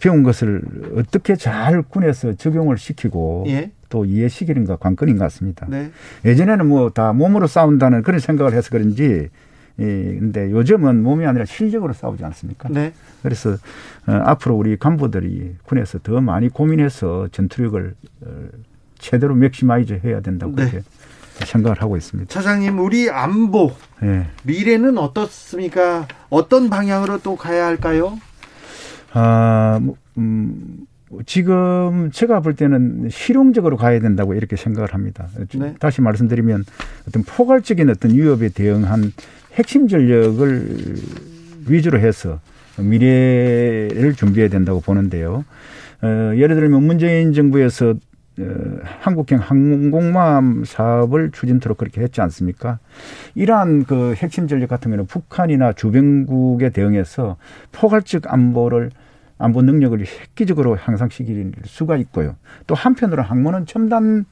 배운 0.00 0.22
것을 0.22 0.62
어떻게 0.96 1.36
잘 1.36 1.82
군에서 1.82 2.34
적용을 2.34 2.76
시키고 2.78 3.44
예. 3.48 3.70
또 3.88 4.04
이해시키는가 4.04 4.76
관건인 4.76 5.16
것 5.16 5.24
같습니다. 5.24 5.66
네. 5.68 5.90
예전에는 6.24 6.66
뭐 6.66 6.90
다 6.90 7.12
몸으로 7.12 7.46
싸운다는 7.46 8.02
그런 8.02 8.18
생각을 8.18 8.52
해서 8.52 8.68
그런지 8.70 9.28
예, 9.78 9.84
근데 9.84 10.50
요즘은 10.50 11.02
몸이 11.02 11.26
아니라 11.26 11.44
실력으로 11.44 11.92
싸우지 11.92 12.24
않습니까? 12.24 12.68
네. 12.70 12.94
그래서 13.22 13.50
어, 14.06 14.12
앞으로 14.24 14.56
우리 14.56 14.76
간부들이 14.78 15.56
군에서 15.64 15.98
더 16.02 16.20
많이 16.20 16.48
고민해서 16.48 17.28
전투력을 17.30 17.94
어, 18.22 18.28
최대로 18.98 19.34
maximize 19.34 20.00
해야 20.02 20.20
된다고 20.20 20.54
네. 20.56 20.70
그렇게 20.70 20.82
생각을 21.44 21.82
하고 21.82 21.96
있습니다. 21.98 22.32
차장님 22.32 22.78
우리 22.80 23.10
안보 23.10 23.72
예. 24.02 24.26
미래는 24.44 24.96
어떻습니까? 24.96 26.08
어떤 26.30 26.70
방향으로 26.70 27.18
또 27.22 27.36
가야 27.36 27.66
할까요? 27.66 28.18
아, 29.18 29.78
뭐, 29.80 29.96
음, 30.18 30.86
지금 31.24 32.10
제가 32.12 32.40
볼 32.40 32.54
때는 32.54 33.08
실용적으로 33.10 33.78
가야 33.78 33.98
된다고 33.98 34.34
이렇게 34.34 34.56
생각을 34.56 34.92
합니다. 34.92 35.26
네. 35.54 35.74
다시 35.80 36.02
말씀드리면 36.02 36.64
어떤 37.08 37.22
포괄적인 37.22 37.88
어떤 37.88 38.12
위협에 38.12 38.50
대응한 38.50 39.12
핵심 39.54 39.88
전력을 39.88 40.96
위주로 41.66 41.98
해서 41.98 42.40
미래를 42.78 44.12
준비해야 44.14 44.50
된다고 44.50 44.82
보는데요. 44.82 45.46
어, 46.02 46.32
예를 46.36 46.56
들면 46.56 46.82
문재인 46.82 47.32
정부에서 47.32 47.94
어, 48.38 48.44
한국형 48.82 49.38
항공모함 49.38 50.64
사업을 50.66 51.30
추진토록 51.30 51.78
그렇게 51.78 52.02
했지 52.02 52.20
않습니까? 52.20 52.80
이러한 53.34 53.84
그 53.84 54.12
핵심 54.12 54.46
전력 54.46 54.68
같은 54.68 54.90
경우는 54.90 55.06
북한이나 55.06 55.72
주변국에 55.72 56.68
대응해서 56.68 57.38
포괄적 57.72 58.30
안보를 58.30 58.90
안보 59.38 59.62
능력을 59.62 59.98
획기적으로 59.98 60.76
향상시킬 60.76 61.52
수가 61.64 61.96
있고요. 61.98 62.36
또 62.66 62.74
한편으로 62.74 63.22
항모는 63.22 63.66
첨단 63.66 64.24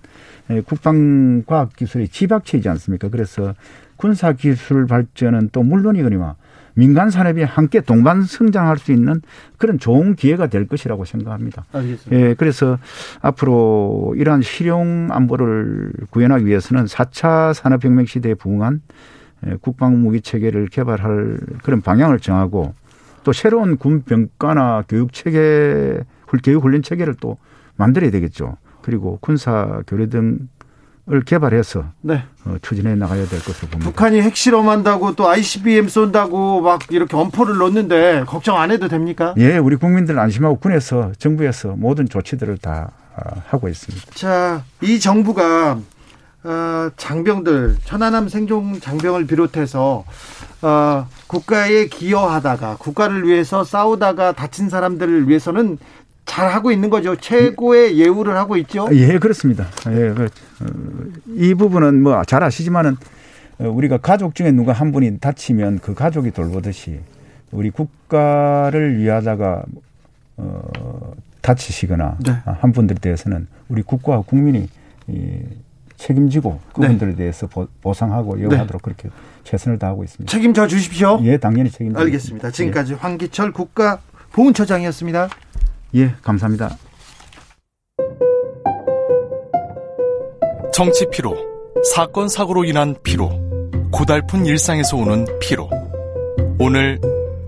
에, 0.50 0.60
국방과학 0.60 1.74
기술의 1.76 2.08
지박체이지 2.08 2.68
않습니까? 2.68 3.08
그래서 3.08 3.54
군사 3.96 4.32
기술 4.32 4.86
발전은 4.86 5.50
또 5.52 5.62
물론이거니와 5.62 6.36
민간 6.74 7.10
산업이 7.10 7.42
함께 7.42 7.80
동반 7.80 8.22
성장할 8.22 8.78
수 8.78 8.92
있는 8.92 9.22
그런 9.58 9.78
좋은 9.78 10.16
기회가 10.16 10.48
될 10.48 10.66
것이라고 10.66 11.04
생각합니다. 11.04 11.64
알겠습니다. 11.72 12.16
예, 12.16 12.34
그래서 12.34 12.78
앞으로 13.20 14.14
이러한 14.16 14.42
실용 14.42 15.08
안보를 15.10 15.92
구현하기 16.10 16.46
위해서는 16.46 16.86
4차 16.86 17.54
산업혁명 17.54 18.06
시대에 18.06 18.34
부응한 18.34 18.82
예, 19.46 19.56
국방무기 19.60 20.20
체계를 20.22 20.68
개발할 20.68 21.38
그런 21.62 21.80
방향을 21.80 22.18
정하고 22.18 22.74
또 23.24 23.32
새로운 23.32 23.76
군 23.76 24.02
병가나 24.04 24.84
교육 24.88 25.12
체계, 25.12 25.98
훌- 26.28 26.40
교육 26.44 26.62
훈련 26.62 26.82
체계를 26.82 27.14
또 27.20 27.38
만들어야 27.76 28.10
되겠죠. 28.10 28.56
그리고 28.82 29.18
군사 29.20 29.80
교류 29.86 30.08
등을 30.10 30.38
개발해서 31.24 31.86
네. 32.02 32.22
어, 32.44 32.56
추진해 32.60 32.94
나가야 32.94 33.26
될 33.26 33.40
것으로 33.40 33.68
봅니다. 33.68 33.90
북한이 33.90 34.20
핵실험한다고 34.20 35.14
또 35.16 35.28
ICBM 35.28 35.88
쏜다고 35.88 36.60
막 36.60 36.80
이렇게 36.92 37.16
엄포를 37.16 37.56
놓는데 37.56 38.24
걱정 38.26 38.60
안 38.60 38.70
해도 38.70 38.88
됩니까? 38.88 39.34
예, 39.38 39.56
우리 39.56 39.76
국민들 39.76 40.18
안심하고 40.18 40.58
군에서 40.58 41.12
정부에서 41.18 41.74
모든 41.76 42.08
조치들을 42.08 42.58
다 42.58 42.92
아, 43.16 43.22
하고 43.46 43.68
있습니다. 43.68 44.06
자, 44.12 44.62
이 44.82 44.98
정부가 45.00 45.78
어, 46.44 46.90
장병들 46.96 47.76
천안함 47.84 48.28
생존 48.28 48.78
장병을 48.80 49.26
비롯해서 49.26 50.04
어, 50.62 51.06
국가에 51.26 51.86
기여하다가 51.86 52.76
국가를 52.78 53.26
위해서 53.26 53.64
싸우다가 53.64 54.32
다친 54.32 54.68
사람들을 54.68 55.28
위해서는 55.28 55.78
잘 56.26 56.48
하고 56.50 56.70
있는 56.70 56.88
거죠. 56.90 57.16
최고의 57.16 57.98
예우를 57.98 58.36
하고 58.36 58.56
있죠. 58.58 58.88
예, 58.92 59.18
그렇습니다. 59.18 59.66
예, 59.88 60.12
그, 60.14 60.24
어, 60.60 60.66
이 61.34 61.54
부분은 61.54 62.02
뭐 62.02 62.22
잘 62.24 62.42
아시지만은 62.44 62.96
어, 63.58 63.68
우리가 63.68 63.98
가족 63.98 64.34
중에 64.34 64.50
누가 64.50 64.72
한 64.72 64.92
분이 64.92 65.18
다치면 65.20 65.78
그 65.80 65.94
가족이 65.94 66.30
돌보듯이 66.32 67.00
우리 67.52 67.70
국가를 67.70 68.98
위하다가 68.98 69.62
어, 70.36 71.12
다치시거나 71.40 72.16
네. 72.26 72.32
한 72.44 72.72
분들에 72.72 72.98
대해서는 72.98 73.46
우리 73.68 73.82
국가와 73.82 74.22
국민이 74.22 74.68
이, 75.08 75.38
책임지고 75.96 76.60
그분들에 76.72 77.14
대해서 77.14 77.46
보, 77.46 77.66
보상하고 77.80 78.40
예우하도록 78.40 78.82
그렇게 78.82 79.08
최선을 79.44 79.78
다하고 79.78 80.04
있습니다. 80.04 80.30
책임져 80.30 80.66
주십시오. 80.66 81.20
예, 81.22 81.36
당연히 81.36 81.70
책임져. 81.70 82.00
알겠습니다. 82.00 82.50
지금까지 82.50 82.94
황기철 82.94 83.52
국가 83.52 84.00
보훈처장이었습니다. 84.32 85.28
예, 85.94 86.00
예, 86.00 86.14
감사합니다. 86.22 86.76
정치 90.72 91.06
피로, 91.10 91.36
사건 91.94 92.28
사고로 92.28 92.64
인한 92.64 92.96
피로, 93.04 93.30
고달픈 93.92 94.44
일상에서 94.44 94.96
오는 94.96 95.24
피로. 95.40 95.70
오늘 96.58 97.00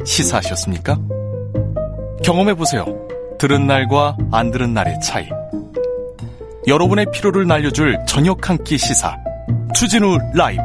시사하셨습니까? 0.05 0.97
경험해 2.23 2.55
보세요. 2.55 2.85
들은 3.39 3.67
날과 3.67 4.17
안 4.31 4.51
들은 4.53 4.73
날의 4.73 5.01
차이. 5.01 5.29
여러분의 6.67 7.07
피로를 7.13 7.47
날려줄 7.47 7.97
저녁 8.07 8.49
한 8.49 8.59
끼 8.65 8.77
시사. 8.77 9.17
추진우 9.75 10.19
라이브. 10.35 10.63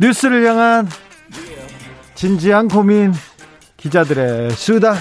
뉴스를 0.00 0.46
향한 0.46 0.88
진지한 2.14 2.68
고민 2.68 3.12
기자들의 3.76 4.50
수다 4.50 4.94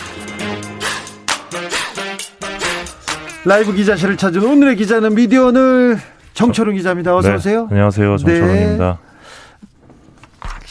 라이브 3.46 3.74
기자실을 3.74 4.18
찾은 4.18 4.44
오늘의 4.44 4.75
기자는 4.77 5.13
미디어 5.15 5.48
오늘 5.48 5.98
정철웅 6.34 6.75
기자입니다. 6.75 7.15
어서 7.15 7.30
네, 7.30 7.36
오세요. 7.36 7.68
안녕하세요. 7.70 8.18
정철웅입니다. 8.18 9.00
네. 9.01 9.04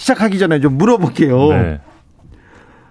시작하기 0.04 0.38
전에 0.38 0.60
좀 0.60 0.76
물어볼게요. 0.76 1.48
네. 1.48 1.80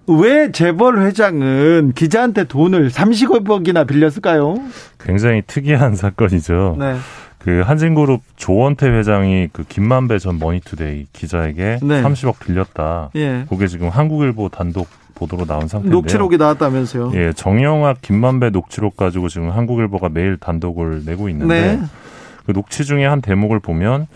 왜 0.08 0.51
재벌 0.51 1.00
회장은 1.00 1.93
기자한테 1.93 2.46
돈을 2.46 2.89
30억이나 2.89 3.86
빌렸을까요? 3.86 4.55
굉장히 5.00 5.43
특이한 5.46 5.96
사건이죠. 5.96 6.75
네. 6.79 6.96
그 7.38 7.62
한진그룹 7.62 8.22
조원태 8.36 8.88
회장이 8.88 9.50
그 9.53 9.63
김만배 9.63 10.17
전 10.17 10.39
머니투데이 10.39 11.05
기자에게 11.13 11.77
네. 11.84 12.01
30억 12.01 12.39
빌렸다. 12.39 13.12
예. 13.15 13.46
그게 13.48 13.67
지금 13.67 13.89
한국일보 13.89 14.50
단독 14.50 14.88
보도로 15.13 15.46
나온 15.46 15.67
상태인데요. 15.67 15.93
녹취록이 15.93 16.38
나왔다면서요. 16.38 17.12
예, 17.13 17.32
정영학 17.34 18.01
김만배 18.01 18.50
녹취록 18.50 18.98
가지고 18.98 19.29
지금 19.29 19.51
한국일보가 19.51 20.10
매일 20.10 20.38
단독을 20.38 21.03
내고 21.05 21.29
있는데 21.29 21.77
네. 21.77 21.84
그 22.48 22.53
녹취 22.53 22.84
중에 22.86 23.05
한 23.05 23.22
대목을 23.22 23.60
보면 23.60 24.08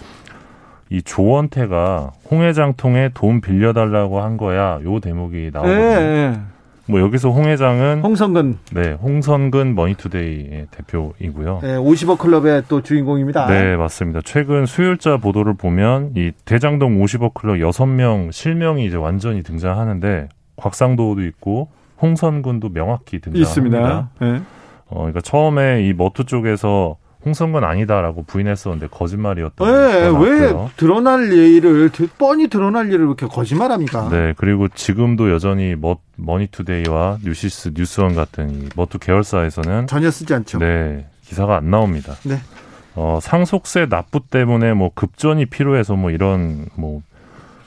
이 0.89 1.01
조원태가 1.01 2.11
홍 2.31 2.41
회장 2.43 2.73
통해 2.75 3.09
돈 3.13 3.41
빌려달라고 3.41 4.21
한 4.21 4.37
거야. 4.37 4.79
요 4.83 4.99
대목이 4.99 5.45
예, 5.45 5.49
나오거든요. 5.51 5.79
예. 5.79 6.39
뭐 6.89 7.01
여기서 7.01 7.31
홍 7.31 7.45
회장은 7.45 7.99
홍성근 8.01 8.59
네, 8.71 8.93
홍선근 8.93 9.75
머니투데이의 9.75 10.67
대표이고요. 10.71 11.59
예, 11.63 11.67
50억 11.75 12.17
클럽의 12.17 12.63
또 12.69 12.81
주인공입니다. 12.81 13.47
네, 13.47 13.75
맞습니다. 13.75 14.21
최근 14.23 14.65
수요일자 14.65 15.17
보도를 15.17 15.55
보면 15.55 16.13
이 16.15 16.31
대장동 16.45 17.01
50억 17.03 17.33
클럽 17.33 17.55
6명 17.57 18.31
실명이 18.31 18.85
이제 18.85 18.95
완전히 18.95 19.43
등장하는데 19.43 20.29
곽상도도 20.55 21.23
있고 21.23 21.69
홍선근도 22.01 22.69
명확히 22.69 23.19
등장합니다. 23.19 23.41
있습니다. 23.41 24.09
예. 24.21 24.41
어, 24.89 24.95
그러니까 24.99 25.19
처음에 25.19 25.83
이 25.85 25.93
머투 25.93 26.23
쪽에서 26.23 26.95
홍선근 27.27 27.63
아니다라고 27.63 28.23
부인했었는데 28.23 28.87
거짓말이었던 28.87 29.67
예, 29.67 30.09
거 30.09 30.19
왜. 30.19 30.55
드러날 30.77 31.31
일을 31.31 31.91
뻔히 32.17 32.47
드러날 32.47 32.87
일을 32.87 32.99
왜 32.99 33.05
이렇게 33.05 33.27
거짓말합니까? 33.27 34.09
네, 34.09 34.33
그리고 34.37 34.67
지금도 34.69 35.29
여전히 35.31 35.75
머, 35.75 35.97
머니투데이와 36.15 37.19
뉴시스, 37.23 37.71
뉴스원 37.75 38.15
같은 38.15 38.49
이 38.49 38.69
머투 38.75 38.97
계열사에서는 38.99 39.87
전혀 39.87 40.09
쓰지 40.09 40.33
않죠. 40.33 40.59
네, 40.59 41.05
기사가 41.25 41.57
안 41.57 41.69
나옵니다. 41.69 42.13
네. 42.23 42.39
어, 42.95 43.19
상속세 43.21 43.87
납부 43.89 44.21
때문에 44.21 44.73
뭐 44.73 44.89
급전이 44.95 45.47
필요해서 45.47 45.95
뭐 45.95 46.09
이런 46.11 46.67
뭐 46.75 47.01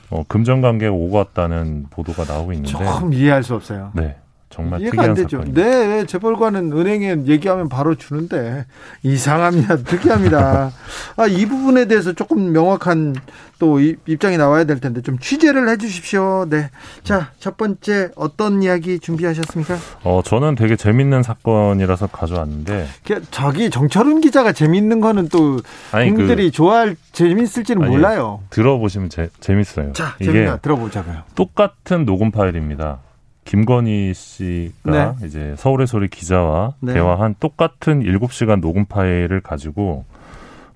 어, 0.09 0.23
금전 0.27 0.61
관계가 0.61 0.91
오고 0.91 1.15
왔다는 1.15 1.85
보도가 1.89 2.25
나오고 2.25 2.51
있는데 2.53 2.71
조금 2.71 3.13
이해할 3.13 3.43
수 3.43 3.55
없어요. 3.55 3.91
네. 3.93 4.17
정말 4.51 4.81
이해가 4.81 5.03
안 5.03 5.13
되죠. 5.13 5.37
사건입니다. 5.37 5.61
네, 5.63 5.85
왜 5.87 6.05
재벌과는 6.05 6.71
은행에 6.73 7.23
얘기하면 7.25 7.69
바로 7.69 7.95
주는데 7.95 8.65
이상합니다. 9.01 9.77
특이합니다. 9.87 10.71
아, 11.15 11.25
이 11.27 11.45
부분에 11.45 11.85
대해서 11.85 12.13
조금 12.13 12.51
명확한 12.51 13.15
또 13.59 13.79
이- 13.79 13.95
입장이 14.07 14.37
나와야 14.37 14.63
될 14.65 14.79
텐데 14.79 15.01
좀 15.01 15.17
취재를 15.19 15.69
해 15.69 15.77
주십시오. 15.77 16.45
네, 16.49 16.69
자 17.03 17.31
첫 17.39 17.57
번째 17.57 18.11
어떤 18.15 18.61
이야기 18.61 18.99
준비하셨습니까? 18.99 19.77
어, 20.03 20.21
저는 20.23 20.55
되게 20.55 20.75
재밌는 20.75 21.23
사건이라서 21.23 22.07
가져왔는데 22.07 22.87
그, 23.07 23.21
저기 23.31 23.69
정철훈 23.69 24.21
기자가 24.21 24.51
재밌는 24.51 24.99
거는 24.99 25.29
또 25.29 25.59
아니, 25.91 26.09
그- 26.09 26.15
국민들이 26.17 26.51
좋아할 26.51 26.95
재밌을지는 27.13 27.83
아니, 27.83 27.91
몰라요. 27.91 28.41
들어보시면 28.49 29.09
재, 29.09 29.29
재밌어요. 29.39 29.93
자, 29.93 30.15
재밌나 30.21 30.57
들어보자고요. 30.57 31.23
똑같은 31.35 32.05
녹음 32.05 32.31
파일입니다. 32.31 32.99
김건희 33.45 34.13
씨가 34.13 35.15
이제 35.25 35.55
서울의 35.57 35.87
소리 35.87 36.07
기자와 36.07 36.75
네. 36.79 36.93
대화한 36.93 37.35
똑같은 37.39 38.01
7시간 38.01 38.61
녹음 38.61 38.85
파일을 38.85 39.41
가지고 39.41 40.05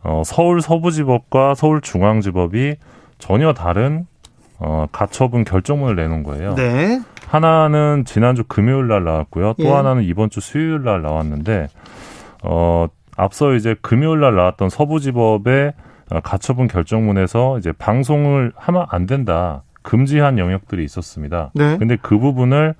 어, 0.04 0.23
서울 0.25 0.62
서부지법과 0.62 1.56
서울중앙지법이 1.56 2.75
전혀 3.17 3.54
다른 3.54 4.06
어, 4.60 4.88
가처분 4.91 5.43
결정문을 5.43 5.95
내놓은 5.95 6.23
거예요. 6.23 6.56
네, 6.56 7.01
하나는 7.28 8.04
지난주 8.06 8.43
금요일 8.47 8.88
날 8.88 9.04
나왔고요. 9.04 9.54
또 9.58 9.65
예. 9.65 9.69
하나는 9.69 10.04
이번 10.04 10.30
주 10.30 10.39
수요일 10.39 10.84
날 10.84 11.01
나왔는데 11.01 11.67
어 12.43 12.88
앞서 13.17 13.54
이제 13.56 13.75
금요일 13.82 14.19
날 14.19 14.36
나왔던 14.36 14.69
서부지법의 14.69 15.73
어, 16.12 16.19
가처분 16.21 16.67
결정문에서 16.67 17.58
이제 17.58 17.71
방송을 17.71 18.54
하면 18.56 18.86
안 18.89 19.06
된다. 19.06 19.63
금지한 19.86 20.38
영역들이 20.39 20.84
있었습니다. 20.84 21.52
네. 21.54 21.78
근데 21.78 21.98
그 22.02 22.17
부분을 22.17 22.74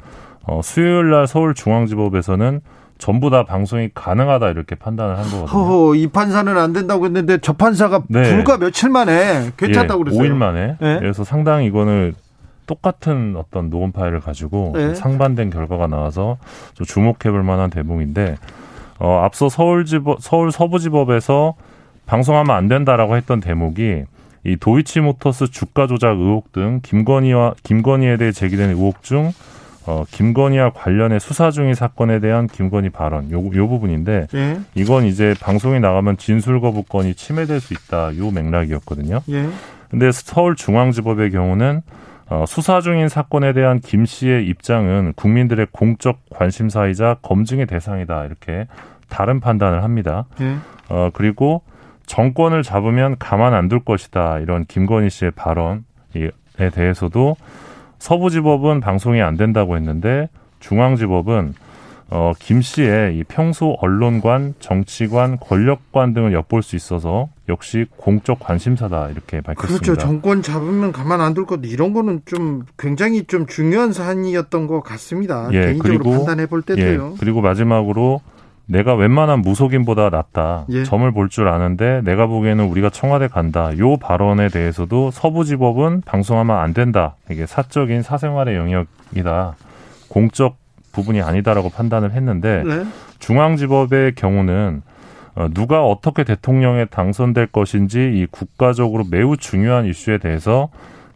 어 0.44 0.62
수요일 0.63 1.12
날 1.12 1.28
서울중앙지법에서는 1.28 2.62
전부 2.98 3.30
다 3.30 3.44
방송이 3.44 3.89
가능하다 3.94 4.50
이렇게 4.50 4.76
판단을 4.76 5.18
한 5.18 5.24
거거든요. 5.24 5.48
허허 5.48 5.96
이 5.96 6.08
판사는 6.08 6.58
안 6.58 6.74
된다고 6.74 7.06
했는데 7.06 7.38
저 7.38 7.54
판사가 7.54 8.04
네. 8.08 8.24
불과 8.24 8.58
며칠 8.58 8.89
만에 8.89 9.52
괜찮다고 9.58 10.02
예, 10.02 10.04
그랬어요. 10.04 10.24
5일 10.24 10.34
만에. 10.34 10.78
네. 10.80 11.00
그래서 11.00 11.24
상당히 11.24 11.68
이거는 11.68 12.13
똑같은 12.68 13.36
어떤 13.38 13.70
녹음 13.70 13.91
파일을 13.91 14.20
가지고 14.22 14.74
네. 14.76 14.96
상반된 14.96 15.52
결과가 15.52 15.88
나와서 15.88 16.38
좀 16.74 16.86
주목해볼 16.86 17.44
만한 17.44 17.70
대목인데 17.70 18.38
어, 18.98 19.22
앞서 19.24 19.50
서울지법, 19.50 20.22
서울 20.22 20.52
서부지법에서 20.52 21.56
방송하면 22.06 22.56
안 22.56 22.68
된다라고 22.68 23.18
했던 23.18 23.39
대목이 23.39 24.06
이 24.45 24.58
도이치모터스 24.58 25.49
주가 25.49 25.88
조작 25.88 26.17
의혹 26.19 26.51
등 26.51 26.79
김건희와 26.84 27.55
김건희에 27.63 28.17
대해 28.17 28.31
제기된 28.31 28.69
의혹 28.69 29.01
중 29.01 29.31
어, 29.88 30.03
김건희와 30.10 30.71
관련해 30.71 31.19
수사 31.19 31.51
중인 31.51 31.73
사건에 31.73 32.19
대한 32.19 32.47
김건희 32.47 32.89
발언 32.89 33.31
요, 33.31 33.43
요 33.53 33.67
부분인데 33.67 34.27
예, 34.34 34.60
이건 34.75 35.05
이제 35.05 35.34
방송이 35.41 35.79
나가면 35.79 36.17
진술 36.17 36.60
거부권이 36.62 37.15
침해될 37.15 37.60
수 37.60 37.73
있다 37.73 38.15
요 38.17 38.31
맥락이었거든요. 38.31 39.21
예. 39.29 39.49
근데 39.89 40.12
서울중앙지법의 40.12 41.31
경우는 41.31 41.81
어, 42.29 42.45
수사 42.47 42.81
중인 42.81 43.10
사건에 43.10 43.53
대한 43.53 43.79
김 43.79 44.05
씨의 44.05 44.47
입장은 44.47 45.13
국민들의 45.15 45.67
공적 45.71 46.21
관심사이자 46.31 47.17
검증의 47.21 47.67
대상이다 47.67 48.25
이렇게 48.25 48.67
다른 49.10 49.39
판단을 49.39 49.84
합니다. 49.84 50.25
예. 50.41 50.55
어, 50.89 51.10
그리고 51.13 51.62
정권을 52.06 52.63
잡으면 52.63 53.15
가만 53.20 53.54
안 53.54 53.68
둘 53.70 53.80
것이다 53.84 54.39
이런 54.39 54.65
김건희 54.65 55.10
씨의 55.10 55.32
발언에 55.32 55.82
대해서도 56.74 57.36
서부지법은 58.00 58.80
방송이 58.82 59.22
안 59.22 59.38
된다고 59.38 59.76
했는데 59.76 60.30
중앙지법은 60.60 61.56
어, 62.12 62.34
김 62.38 62.62
씨의 62.62 63.18
이 63.18 63.24
평소 63.24 63.76
언론관, 63.82 64.54
정치관, 64.60 65.38
권력관 65.39 66.13
등을 66.13 66.34
엿볼 66.34 66.62
수 66.62 66.76
있어서 66.76 67.30
역시 67.50 67.88
공적 67.98 68.39
관심사다 68.39 69.10
이렇게 69.10 69.41
밝혔습니다. 69.41 69.84
그렇죠. 69.84 70.00
정권 70.00 70.44
잡으면 70.44 70.91
가만 70.91 71.20
안 71.20 71.34
둘 71.34 71.48
것 71.48 71.62
이런 71.63 71.94
거는 71.94 72.22
좀 72.26 72.63
굉장히 72.78 73.24
좀 73.24 73.48
중요한 73.48 73.91
사안이었던 73.91 74.68
것 74.68 74.82
같습니다. 74.82 75.50
예, 75.52 75.65
개인적으로 75.74 76.12
판단해 76.12 76.46
볼 76.46 76.62
때도요. 76.62 77.12
예, 77.13 77.18
그리고 77.20 77.41
마지막으로 77.41 78.22
내가 78.67 78.95
웬만한 78.95 79.41
무속인보다 79.41 80.10
낫다. 80.10 80.65
예. 80.69 80.84
점을 80.84 81.10
볼 81.12 81.30
줄 81.30 81.47
아는데 81.47 82.01
내가 82.04 82.25
보기에는 82.28 82.65
우리가 82.65 82.89
청와대 82.89 83.28
간다. 83.28 83.78
요 83.78 83.97
발언에 83.97 84.47
대해서도 84.49 85.12
서부지법은 85.12 86.01
방송하면 86.06 86.58
안 86.58 86.73
된다. 86.73 87.15
이게 87.30 87.45
사적인 87.45 88.01
사생활의 88.01 88.56
영역이다. 88.56 89.56
공적 90.10 90.58
부분이 90.93 91.21
아니다라고 91.21 91.69
판단을 91.69 92.12
했는데 92.13 92.63
네. 92.65 92.86
중앙지법의 93.19 94.15
경우는 94.15 94.82
어, 95.36 95.47
누가 95.54 95.84
어떻게 95.86 96.23
대통령에 96.23 96.86
당선될 96.86 97.47
것인지 97.47 97.99
이 97.99 98.25
국가적으로 98.32 99.04
매우 99.12 99.36
중요한 99.36 99.86
이슈에 99.86 100.17
대해서 100.17 100.69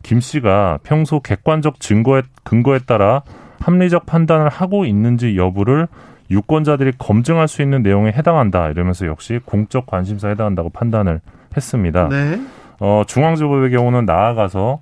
김 0.03 0.19
씨가 0.19 0.79
평소 0.83 1.21
객관적 1.21 1.79
증거에 1.79 2.23
근거에 2.43 2.79
따라 2.79 3.21
합리적 3.61 4.05
판단을 4.05 4.49
하고 4.49 4.85
있는지 4.85 5.37
여부를 5.37 5.87
유권자들이 6.31 6.93
검증할 6.97 7.47
수 7.47 7.61
있는 7.61 7.81
내용에 7.81 8.11
해당한다 8.11 8.69
이러면서 8.69 9.07
역시 9.07 9.39
공적 9.45 9.85
관심사에 9.87 10.31
해당한다고 10.31 10.69
판단을 10.69 11.21
했습니다. 11.55 12.07
네. 12.09 12.39
어, 12.79 13.03
중앙지법의 13.07 13.71
경우는 13.71 14.05
나아가서 14.05 14.79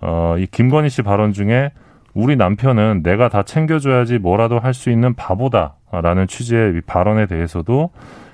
어, 0.00 0.36
이 0.38 0.46
김건희 0.46 0.88
씨 0.88 1.02
발언 1.02 1.32
중에 1.32 1.70
우리 2.14 2.34
남편은 2.36 3.02
내가 3.02 3.28
다 3.28 3.42
챙겨줘야지 3.42 4.18
뭐라도 4.18 4.58
할 4.58 4.72
수 4.72 4.90
있는 4.90 5.14
바보다라는 5.14 6.26
취지의 6.28 6.76
이 6.76 6.80
발언에 6.80 7.26
대해서도 7.26 7.90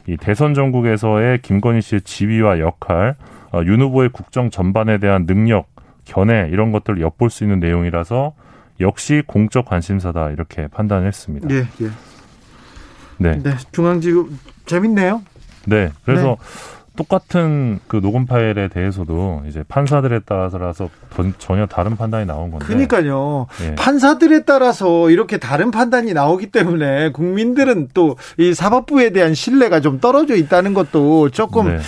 이 0.09 0.17
대선 0.17 0.55
전국에서의 0.55 1.43
김건희 1.43 1.81
씨의 1.81 2.03
지위와 2.03 2.59
역할, 2.61 3.15
어, 3.53 3.61
윤 3.65 3.81
후보의 3.81 4.11
국정 4.11 4.51
전반에 4.51 4.99
대한 4.99 5.27
능력, 5.27 5.67
견해 6.05 6.49
이런 6.51 6.73
것들을 6.73 7.01
엿볼 7.01 7.31
수 7.31 7.45
있는 7.45 7.61
내용이라서 7.61 8.35
역시 8.81 9.23
공적 9.27 9.67
관심사다 9.67 10.31
이렇게 10.31 10.67
판단했습니다. 10.69 11.49
예, 11.51 11.59
예. 11.59 11.91
네. 13.23 13.41
네, 13.43 13.55
중앙지구 13.73 14.31
재밌네요. 14.67 15.23
네. 15.67 15.91
그래서 16.05 16.37
똑같은 16.95 17.81
그 17.87 18.01
녹음 18.03 18.27
파일에 18.27 18.69
대해서도 18.69 19.45
이제 19.49 19.65
판사들에 19.67 20.21
따라서 20.27 20.91
전- 21.17 21.33
전혀 21.39 21.65
다른 21.67 21.97
판단이 21.97 22.27
나온 22.27 22.51
건데. 22.51 22.67
그러니까요. 22.67 23.47
예. 23.63 23.75
판사들에 23.77 24.45
따라서 24.45 25.09
이렇게 25.09 25.39
다른 25.39 25.71
판단이 25.71 26.13
나오기 26.13 26.51
때문에 26.51 27.11
국민들은 27.13 27.89
또 27.95 28.17
이 28.39 28.53
사법부에 28.53 29.11
대한 29.11 29.33
신뢰가 29.35 29.81
좀 29.81 30.01
떨어져 30.01 30.35
있다는 30.37 30.75
것도 30.75 31.31
조금 31.31 31.69
네. 31.77 31.79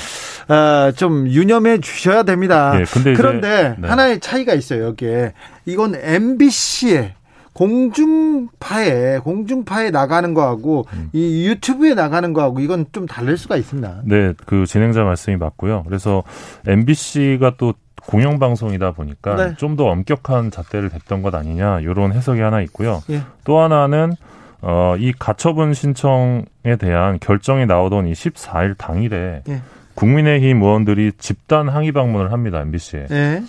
아, 0.48 0.92
좀 0.96 1.28
유념해 1.28 1.80
주셔야 1.80 2.22
됩니다. 2.22 2.72
예, 2.80 2.84
근데 2.84 3.12
이제- 3.12 3.20
그런데 3.22 3.74
네. 3.78 3.88
하나의 3.88 4.20
차이가 4.20 4.54
있어요. 4.54 4.84
여기에 4.86 5.34
이건 5.66 5.96
MBC에 5.96 7.14
공중파에 7.54 9.18
공중파에 9.18 9.90
나가는 9.90 10.34
거하고 10.34 10.86
음. 10.92 11.08
이 11.12 11.48
유튜브에 11.48 11.94
나가는 11.94 12.32
거하고 12.32 12.60
이건 12.60 12.86
좀 12.92 13.06
다를 13.06 13.36
수가 13.36 13.56
있습니다. 13.56 14.02
네, 14.04 14.34
그 14.44 14.66
진행자 14.66 15.04
말씀이 15.04 15.36
맞고요. 15.36 15.84
그래서 15.86 16.22
MBC가 16.66 17.54
또 17.56 17.74
공영 18.06 18.38
방송이다 18.38 18.92
보니까 18.92 19.36
네. 19.36 19.54
좀더 19.56 19.84
엄격한 19.84 20.50
잣대를 20.50 20.90
댔던 20.90 21.22
것 21.22 21.34
아니냐 21.34 21.80
이런 21.80 22.12
해석이 22.12 22.40
하나 22.40 22.60
있고요. 22.62 23.02
예. 23.10 23.22
또 23.44 23.60
하나는 23.60 24.12
어, 24.60 24.96
이 24.98 25.12
가처분 25.12 25.74
신청에 25.74 26.76
대한 26.78 27.18
결정이 27.20 27.66
나오던 27.66 28.06
이 28.06 28.12
14일 28.12 28.76
당일에 28.76 29.42
예. 29.48 29.62
국민의힘 29.94 30.60
의원들이 30.60 31.12
집단 31.18 31.68
항의 31.68 31.92
방문을 31.92 32.32
합니다 32.32 32.60
MBC에. 32.60 33.06
예. 33.10 33.42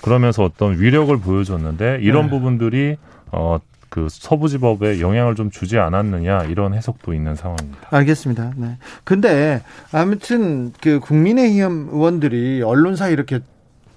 그러면서 0.00 0.44
어떤 0.44 0.78
위력을 0.78 1.16
보여줬는데 1.18 1.98
이런 2.00 2.24
네. 2.24 2.30
부분들이 2.30 2.96
어, 3.32 3.58
그 3.88 4.06
서부지법에 4.08 5.00
영향을 5.00 5.34
좀 5.34 5.50
주지 5.50 5.78
않았느냐 5.78 6.44
이런 6.44 6.72
해석도 6.72 7.12
있는 7.12 7.34
상황입니다. 7.34 7.88
알겠습니다. 7.90 8.52
네. 8.56 8.78
근데 9.04 9.62
아무튼 9.92 10.72
그 10.80 10.98
국민의힘 11.00 11.90
의원들이 11.92 12.62
언론사 12.62 13.08
이렇게 13.08 13.40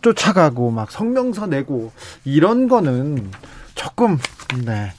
쫓아가고 0.02 0.72
막 0.72 0.92
성명서 0.92 1.48
내고 1.48 1.92
이런 2.26 2.68
거는 2.68 3.32
조금 3.74 4.18
네. 4.66 4.92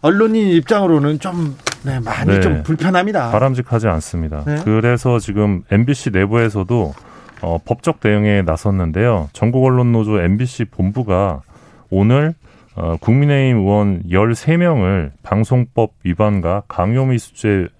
언론인 0.00 0.48
입장으로는 0.48 1.20
좀 1.20 1.56
네, 1.84 2.00
많이 2.00 2.32
네. 2.34 2.40
좀 2.40 2.62
불편합니다. 2.64 3.30
바람직하지 3.30 3.86
않습니다. 3.86 4.42
네. 4.44 4.60
그래서 4.64 5.20
지금 5.20 5.62
MBC 5.70 6.10
내부에서도 6.10 6.94
어, 7.42 7.58
법적 7.64 8.00
대응에 8.00 8.42
나섰는데요. 8.42 9.28
전국 9.32 9.64
언론 9.64 9.92
노조 9.92 10.20
MBC 10.20 10.66
본부가 10.66 11.42
오늘 11.90 12.34
어, 12.76 12.96
국민의힘 13.00 13.58
의원 13.58 14.02
13명을 14.04 15.12
방송법 15.22 15.94
위반과 16.04 16.62
강요미수죄로 16.68 17.70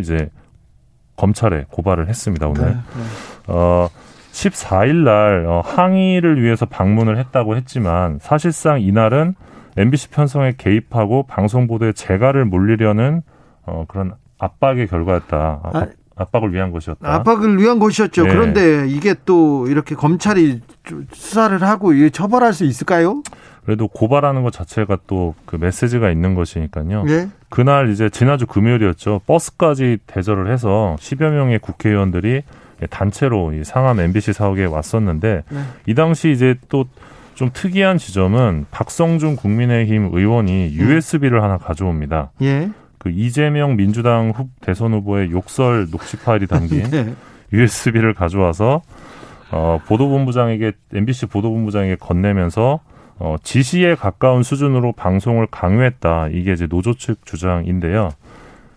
이제 0.00 0.30
검찰에 1.16 1.66
고발을 1.70 2.08
했습니다. 2.08 2.48
오늘. 2.48 2.64
네, 2.64 2.72
네. 2.72 2.80
어, 3.48 3.88
14일 4.32 5.04
날 5.04 5.46
어, 5.46 5.62
항의를 5.64 6.42
위해서 6.42 6.64
방문을 6.66 7.18
했다고 7.18 7.56
했지만 7.56 8.18
사실상 8.20 8.80
이날은 8.80 9.34
MBC 9.76 10.10
편성에 10.10 10.54
개입하고 10.58 11.24
방송 11.24 11.66
보도에 11.66 11.92
재갈을 11.92 12.44
물리려는 12.44 13.22
어, 13.66 13.84
그런 13.88 14.14
압박의 14.38 14.86
결과였다. 14.88 15.60
아, 15.62 15.70
압, 15.72 15.88
압박을 16.16 16.52
위한 16.52 16.70
것이었다. 16.70 17.12
압박을 17.12 17.58
위한 17.58 17.80
것이었죠. 17.80 18.24
네. 18.24 18.28
그런데 18.30 18.86
이게 18.88 19.14
또 19.24 19.66
이렇게 19.66 19.96
검찰이 19.96 20.60
좀 20.84 21.06
수사를 21.12 21.60
하고 21.62 21.92
처벌할 22.10 22.52
수 22.52 22.64
있을까요? 22.64 23.22
그래도 23.64 23.88
고발하는 23.88 24.42
것 24.42 24.52
자체가 24.52 24.98
또 25.06 25.34
그 25.46 25.56
메시지가 25.56 26.10
있는 26.10 26.34
것이니까요. 26.34 27.04
예. 27.08 27.28
그날 27.48 27.90
이제 27.90 28.08
지난주 28.08 28.46
금요일이었죠. 28.46 29.20
버스까지 29.26 29.98
대절을 30.06 30.50
해서 30.52 30.96
10여 30.98 31.30
명의 31.30 31.58
국회의원들이 31.58 32.42
단체로 32.90 33.52
이 33.52 33.64
상암 33.64 34.00
MBC 34.00 34.32
사옥에 34.32 34.64
왔었는데 34.64 35.44
네. 35.48 35.60
이 35.86 35.94
당시 35.94 36.30
이제 36.30 36.56
또 36.68 36.84
좀 37.34 37.50
특이한 37.52 37.98
지점은 37.98 38.66
박성준 38.70 39.36
국민의힘 39.36 40.10
의원이 40.12 40.74
USB를 40.74 41.42
하나 41.42 41.58
가져옵니다. 41.58 42.30
예. 42.42 42.70
그 42.98 43.10
이재명 43.10 43.76
민주당 43.76 44.30
후, 44.30 44.48
대선 44.60 44.92
후보의 44.94 45.30
욕설 45.30 45.90
녹취 45.90 46.16
파일이 46.16 46.46
담긴 46.46 46.84
네. 46.90 47.14
USB를 47.52 48.14
가져와서 48.14 48.82
어, 49.50 49.78
보도본부장에게 49.86 50.72
MBC 50.94 51.26
보도본부장에게 51.26 51.96
건네면서 51.96 52.80
어, 53.18 53.36
지시에 53.42 53.94
가까운 53.94 54.42
수준으로 54.42 54.92
방송을 54.92 55.46
강요했다. 55.50 56.28
이게 56.28 56.52
이제 56.52 56.66
노조 56.66 56.94
측 56.94 57.24
주장인데요. 57.24 58.10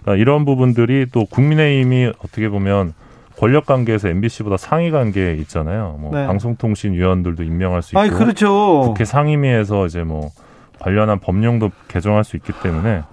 그러니까 0.02 0.21
이런 0.21 0.45
부분들이 0.45 1.08
또 1.12 1.26
국민의힘이 1.26 2.13
어떻게 2.19 2.50
보면 2.50 2.93
권력 3.38 3.65
관계에서 3.65 4.10
MBC보다 4.10 4.58
상위 4.58 4.89
관계에 4.89 5.34
있잖아요. 5.36 5.97
뭐 6.00 6.12
네. 6.12 6.26
방송통신위원들도 6.26 7.43
임명할 7.43 7.82
수 7.82 7.91
있고 7.91 8.00
아니 8.00 8.10
그렇죠. 8.10 8.82
국회 8.82 9.06
상임위에서 9.06 9.86
이제 9.86 10.04
뭐 10.04 10.32
관련한 10.80 11.19
법령도 11.19 11.71
개정할 11.88 12.23
수 12.23 12.36
있기 12.36 12.52
때문에 12.63 13.04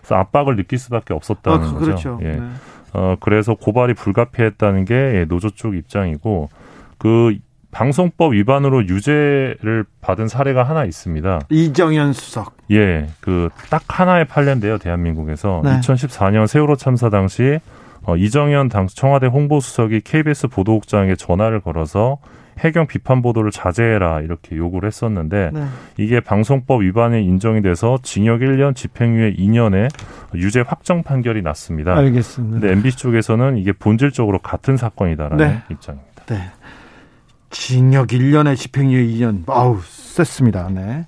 그래서 0.00 0.14
압박을 0.14 0.56
느낄 0.56 0.78
수밖에 0.78 1.12
없었다는 1.12 1.58
아, 1.58 1.72
거죠. 1.72 1.78
그렇죠. 1.78 2.18
예. 2.22 2.32
네. 2.32 2.42
어, 2.94 3.16
그래서 3.20 3.54
고발이 3.54 3.92
불가피했다는 3.94 4.86
게 4.86 4.94
예, 4.94 5.24
노조 5.26 5.50
쪽 5.50 5.74
입장이고 5.74 6.48
그 6.96 7.36
방송법 7.76 8.32
위반으로 8.32 8.88
유죄를 8.88 9.84
받은 10.00 10.28
사례가 10.28 10.62
하나 10.62 10.86
있습니다. 10.86 11.40
이정현 11.50 12.14
수석. 12.14 12.56
예, 12.70 13.06
그 13.20 13.50
딱 13.68 13.82
하나의 13.86 14.24
판례인데요, 14.24 14.78
대한민국에서 14.78 15.60
네. 15.62 15.78
2014년 15.80 16.46
세월호 16.46 16.76
참사 16.76 17.10
당시 17.10 17.58
어, 18.04 18.16
이정현 18.16 18.70
당 18.70 18.86
청와대 18.86 19.26
홍보수석이 19.26 20.00
KBS 20.00 20.48
보도국장에게 20.48 21.16
전화를 21.16 21.60
걸어서 21.60 22.16
해경 22.60 22.86
비판 22.86 23.20
보도를 23.20 23.50
자제해라 23.50 24.22
이렇게 24.22 24.56
요구를 24.56 24.86
했었는데 24.86 25.50
네. 25.52 25.64
이게 25.98 26.20
방송법 26.20 26.80
위반이 26.80 27.22
인정이 27.26 27.60
돼서 27.60 27.98
징역 28.02 28.40
1년, 28.40 28.74
집행유예 28.74 29.34
2년에 29.34 29.90
유죄 30.34 30.62
확정 30.66 31.02
판결이 31.02 31.42
났습니다. 31.42 31.94
알겠습니다. 31.94 32.58
근데 32.60 32.72
MBC 32.72 32.96
쪽에서는 32.96 33.58
이게 33.58 33.72
본질적으로 33.72 34.38
같은 34.38 34.78
사건이다라는 34.78 35.36
네. 35.46 35.62
입장입니다. 35.68 36.24
네. 36.26 36.50
징역 37.58 38.08
1년에 38.08 38.56
집행유예 38.56 39.06
2년. 39.06 39.42
아우, 39.48 39.78
셌습니다. 39.82 40.68
네. 40.70 41.06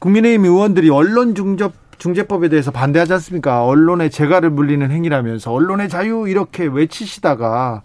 국민의힘 0.00 0.44
의원들이 0.44 0.90
언론 0.90 1.34
중접 1.34 1.72
중재법에 1.96 2.48
대해서 2.48 2.72
반대하지 2.72 3.12
않습니까? 3.14 3.64
언론의 3.64 4.10
재갈을 4.10 4.50
물리는 4.50 4.90
행위라면서 4.90 5.52
언론의 5.52 5.88
자유 5.88 6.28
이렇게 6.28 6.66
외치시다가 6.66 7.82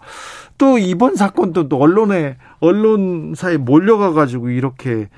또 0.58 0.76
이번 0.78 1.14
사건도 1.14 1.68
또 1.68 1.78
언론에 1.78 2.36
언론사에 2.58 3.56
몰려가 3.56 4.12
가지고 4.12 4.50
이렇게 4.50 5.08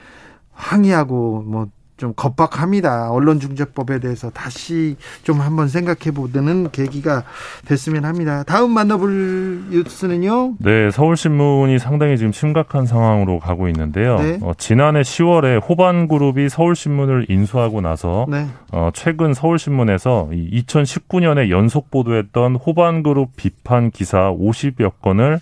항의하고 0.53 1.43
뭐 1.47 1.69
좀 2.03 2.15
겁박합니다. 2.17 3.13
언론중재법에 3.13 4.01
대해서 4.01 4.29
다시 4.31 4.97
좀 5.23 5.41
한번 5.41 5.69
생각해 5.69 6.11
보는 6.13 6.73
계기가 6.73 7.23
됐으면 7.65 8.05
합니다. 8.05 8.43
다음 8.43 8.73
만나볼 8.73 9.67
뉴스는요. 9.71 10.55
네, 10.59 10.91
서울신문이 10.91 11.79
상당히 11.79 12.19
지금 12.19 12.33
심각한 12.33 12.87
상황으로 12.87 13.39
가고 13.39 13.69
있는데요. 13.69 14.19
네. 14.19 14.41
어, 14.43 14.51
지난해 14.59 15.03
10월에 15.03 15.63
호반그룹이 15.69 16.49
서울신문을 16.49 17.27
인수하고 17.29 17.81
나서 17.81 18.27
네. 18.29 18.49
어, 18.73 18.91
최근 18.93 19.33
서울신문에서 19.33 20.31
2019년에 20.33 21.51
연속 21.51 21.93
보도했던 21.93 22.57
호반그룹 22.57 23.37
비판 23.37 23.93
기사 23.93 24.33
50여 24.33 24.95
건을 25.01 25.39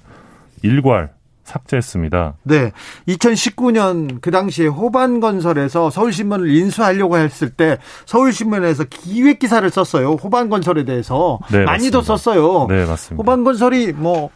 일괄 0.63 1.09
삭제했습니다. 1.51 2.35
네. 2.45 2.73
2019년 3.09 4.21
그 4.21 4.31
당시에 4.31 4.67
호반건설에서 4.67 5.91
서울신문을 5.91 6.49
인수하려고 6.51 7.17
했을 7.19 7.51
때 7.51 7.79
서울신문에서 8.07 8.85
기획 8.85 9.39
기사를 9.39 9.69
썼어요. 9.69 10.13
호반건설에 10.13 10.85
대해서 10.85 11.39
네, 11.51 11.65
많이도 11.65 11.99
맞습니다. 11.99 12.03
썼어요. 12.03 12.67
네, 12.69 12.87
맞습니다. 12.87 13.21
호반건설이 13.21 13.93
뭐 13.93 14.31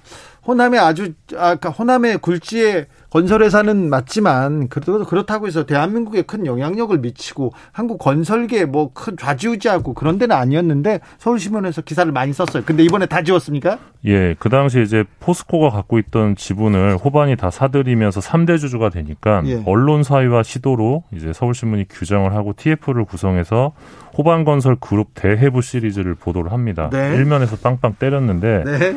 호남의 0.46 0.79
아주 0.79 1.12
아까 1.37 1.70
호남의 1.70 2.18
굴지의 2.18 2.87
건설회사는 3.14 3.90
맞지만 3.90 4.66
그래도 4.66 5.05
그렇다고 5.05 5.46
해서 5.46 5.64
대한민국에 5.64 6.22
큰 6.22 6.46
영향력을 6.46 6.98
미치고 6.98 7.53
한국 7.70 7.98
건설계에 7.98 8.64
뭐큰 8.64 9.16
좌지우지하고 9.16 9.94
그런 9.94 10.18
데는 10.18 10.35
아니었는데 10.35 10.98
서울신문에서 11.18 11.83
기사를 11.83 12.11
많이 12.11 12.33
썼어요. 12.33 12.64
근데 12.66 12.83
이번에 12.83 13.07
다 13.07 13.22
지웠습니까? 13.22 13.79
예, 14.07 14.35
그 14.40 14.48
당시 14.48 14.83
이제 14.83 15.05
포스코가 15.20 15.70
갖고 15.70 16.00
있던 16.00 16.35
지분을 16.35 16.96
호반이 16.96 17.37
다 17.37 17.53
사들이면서 17.53 18.18
3대 18.18 18.59
주주가 18.59 18.88
되니까 18.88 19.42
예. 19.46 19.62
언론사회와 19.64 20.42
시도로 20.42 21.05
이제 21.14 21.33
서울신문이 21.33 21.87
규정을 21.88 22.35
하고 22.35 22.53
TF를 22.57 23.05
구성해서 23.05 23.74
호반건설 24.18 24.79
그룹 24.81 25.11
대해부 25.14 25.62
시리즈를 25.62 26.16
보도를 26.16 26.50
합니다. 26.50 26.90
네. 26.92 27.14
일면에서 27.14 27.57
빵빵 27.59 27.94
때렸는데 28.00 28.64
네. 28.64 28.96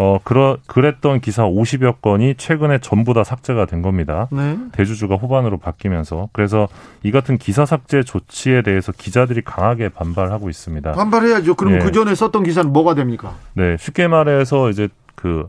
어, 0.00 0.20
그러, 0.22 0.58
그랬던 0.68 1.20
기사 1.20 1.42
50여 1.42 2.00
건이 2.00 2.36
최근에 2.36 2.78
전부 2.78 3.14
다 3.14 3.24
삭제가 3.24 3.66
된 3.66 3.82
겁니다. 3.82 4.28
네. 4.30 4.56
대주주가 4.70 5.16
후반으로 5.16 5.58
바뀌면서. 5.58 6.28
그래서 6.32 6.68
이 7.02 7.10
같은 7.10 7.36
기사 7.36 7.66
삭제 7.66 8.04
조치에 8.04 8.62
대해서 8.62 8.92
기자들이 8.92 9.42
강하게 9.42 9.88
반발하고 9.88 10.50
있습니다. 10.50 10.92
반발해야죠. 10.92 11.56
그럼 11.56 11.74
예. 11.74 11.78
그 11.78 11.90
전에 11.90 12.14
썼던 12.14 12.44
기사는 12.44 12.72
뭐가 12.72 12.94
됩니까? 12.94 13.34
네, 13.54 13.76
쉽게 13.76 14.06
말해서 14.06 14.70
이제 14.70 14.88
그 15.16 15.48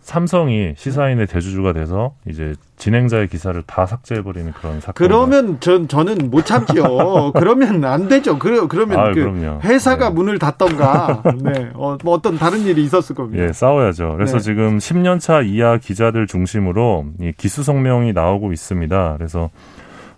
삼성이 0.00 0.74
시사인의 0.76 1.26
대주주가 1.26 1.72
돼서 1.72 2.14
이제 2.26 2.54
진행자의 2.78 3.28
기사를 3.28 3.62
다 3.66 3.84
삭제해버리는 3.84 4.50
그런 4.52 4.80
사건. 4.80 4.94
그러면 4.94 5.60
전 5.60 5.88
저는 5.88 6.30
못 6.30 6.46
참지요. 6.46 7.32
그러면 7.36 7.84
안 7.84 8.08
되죠. 8.08 8.38
그래 8.38 8.58
그러면 8.68 8.98
아유, 8.98 9.14
그 9.14 9.20
그럼요. 9.20 9.60
회사가 9.62 10.08
네. 10.08 10.14
문을 10.14 10.38
닫던가. 10.38 11.22
네. 11.42 11.70
어, 11.74 11.98
뭐 12.02 12.14
어떤 12.14 12.38
다른 12.38 12.60
일이 12.60 12.82
있었을 12.82 13.14
겁니다. 13.14 13.44
예, 13.44 13.52
싸워야죠. 13.52 14.14
그래서 14.16 14.38
네. 14.38 14.42
지금 14.42 14.78
10년 14.78 15.20
차 15.20 15.42
이하 15.42 15.76
기자들 15.76 16.26
중심으로 16.26 17.06
이 17.20 17.32
기수 17.36 17.62
성명이 17.62 18.14
나오고 18.14 18.52
있습니다. 18.52 19.14
그래서 19.18 19.50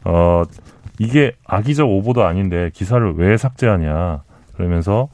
어 0.04 0.44
이게 0.98 1.32
악의적 1.46 1.88
오보도 1.88 2.24
아닌데 2.24 2.70
기사를 2.72 3.14
왜 3.16 3.36
삭제하냐 3.36 4.22
그러면서 4.54 5.08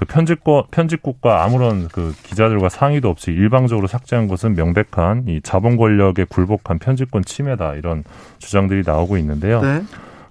그 0.00 0.06
편집과 0.06 0.64
편집국과 0.70 1.44
아무런 1.44 1.86
그 1.88 2.14
기자들과 2.22 2.70
상의도 2.70 3.10
없이 3.10 3.32
일방적으로 3.32 3.86
삭제한 3.86 4.28
것은 4.28 4.54
명백한 4.54 5.24
이 5.28 5.42
자본 5.42 5.76
권력에 5.76 6.24
굴복한 6.26 6.78
편집권 6.78 7.22
침해다 7.22 7.74
이런 7.74 8.02
주장들이 8.38 8.82
나오고 8.86 9.18
있는데요. 9.18 9.60
네. 9.60 9.82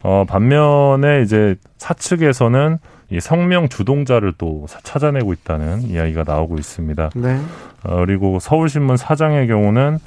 어, 0.01 0.25
반면에 0.27 1.21
이제 1.21 1.55
사측에서는 1.77 2.79
이 3.11 3.19
성명 3.19 3.69
주동자를 3.69 4.33
또 4.39 4.65
사- 4.67 4.79
찾아내고 4.81 5.33
있다는 5.33 5.83
이야기가 5.83 6.23
나오고 6.25 6.55
있습니다. 6.57 7.11
네. 7.15 7.39
어, 7.83 7.97
그리고 7.97 8.39
서울신문 8.39 8.97
사장의 8.97 9.47
경우는 9.47 9.99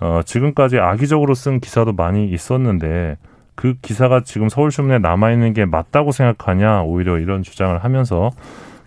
어, 0.00 0.20
지금까지 0.24 0.78
악의적으로 0.78 1.34
쓴 1.34 1.60
기사도 1.60 1.92
많이 1.92 2.26
있었는데 2.30 3.18
그 3.54 3.74
기사가 3.82 4.22
지금 4.24 4.48
서울신문에 4.48 4.98
남아있는 5.00 5.52
게 5.52 5.66
맞다고 5.66 6.10
생각하냐 6.12 6.84
오히려 6.84 7.18
이런 7.18 7.42
주장을 7.42 7.76
하면서 7.84 8.30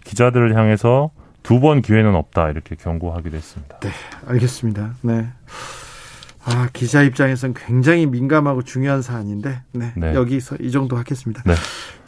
기자들을 0.03 0.55
향해서 0.55 1.11
두 1.43 1.59
번 1.59 1.81
기회는 1.81 2.15
없다 2.15 2.49
이렇게 2.49 2.75
경고하기도 2.75 3.35
했습니다. 3.35 3.77
알겠습니다. 4.27 4.91
네. 5.01 5.27
아, 6.45 6.67
기자 6.73 7.03
입장에서는 7.03 7.53
굉장히 7.55 8.05
민감하고 8.05 8.63
중요한 8.63 9.01
사안인데, 9.01 9.61
네. 9.73 9.91
네. 9.95 10.13
여기서 10.13 10.57
이 10.61 10.71
정도 10.71 10.97
하겠습니다. 10.97 11.41
네. 11.45 11.53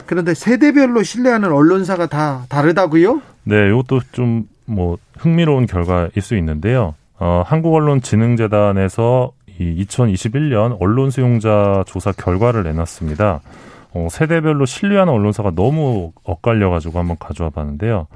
그런데 0.06 0.34
세대별로 0.34 1.02
신뢰하는 1.02 1.52
언론사가 1.52 2.06
다 2.06 2.44
다르다고요? 2.48 3.20
네, 3.44 3.68
이것도 3.68 4.00
좀 4.12 4.46
뭐 4.68 4.98
흥미로운 5.18 5.66
결과일 5.66 6.10
수 6.20 6.36
있는데요. 6.36 6.94
어, 7.18 7.44
한국언론진흥재단에서 7.46 9.32
이 9.58 9.84
2021년 9.84 10.76
언론 10.80 11.10
수용자 11.10 11.84
조사 11.86 12.12
결과를 12.12 12.64
내놨습니다. 12.64 13.40
어, 13.96 14.08
세대별로 14.10 14.66
신뢰하는 14.66 15.12
언론사가 15.12 15.52
너무 15.52 16.12
엇갈려가지고 16.22 16.98
한번 16.98 17.16
가져와 17.18 17.48
봤는데요. 17.50 18.06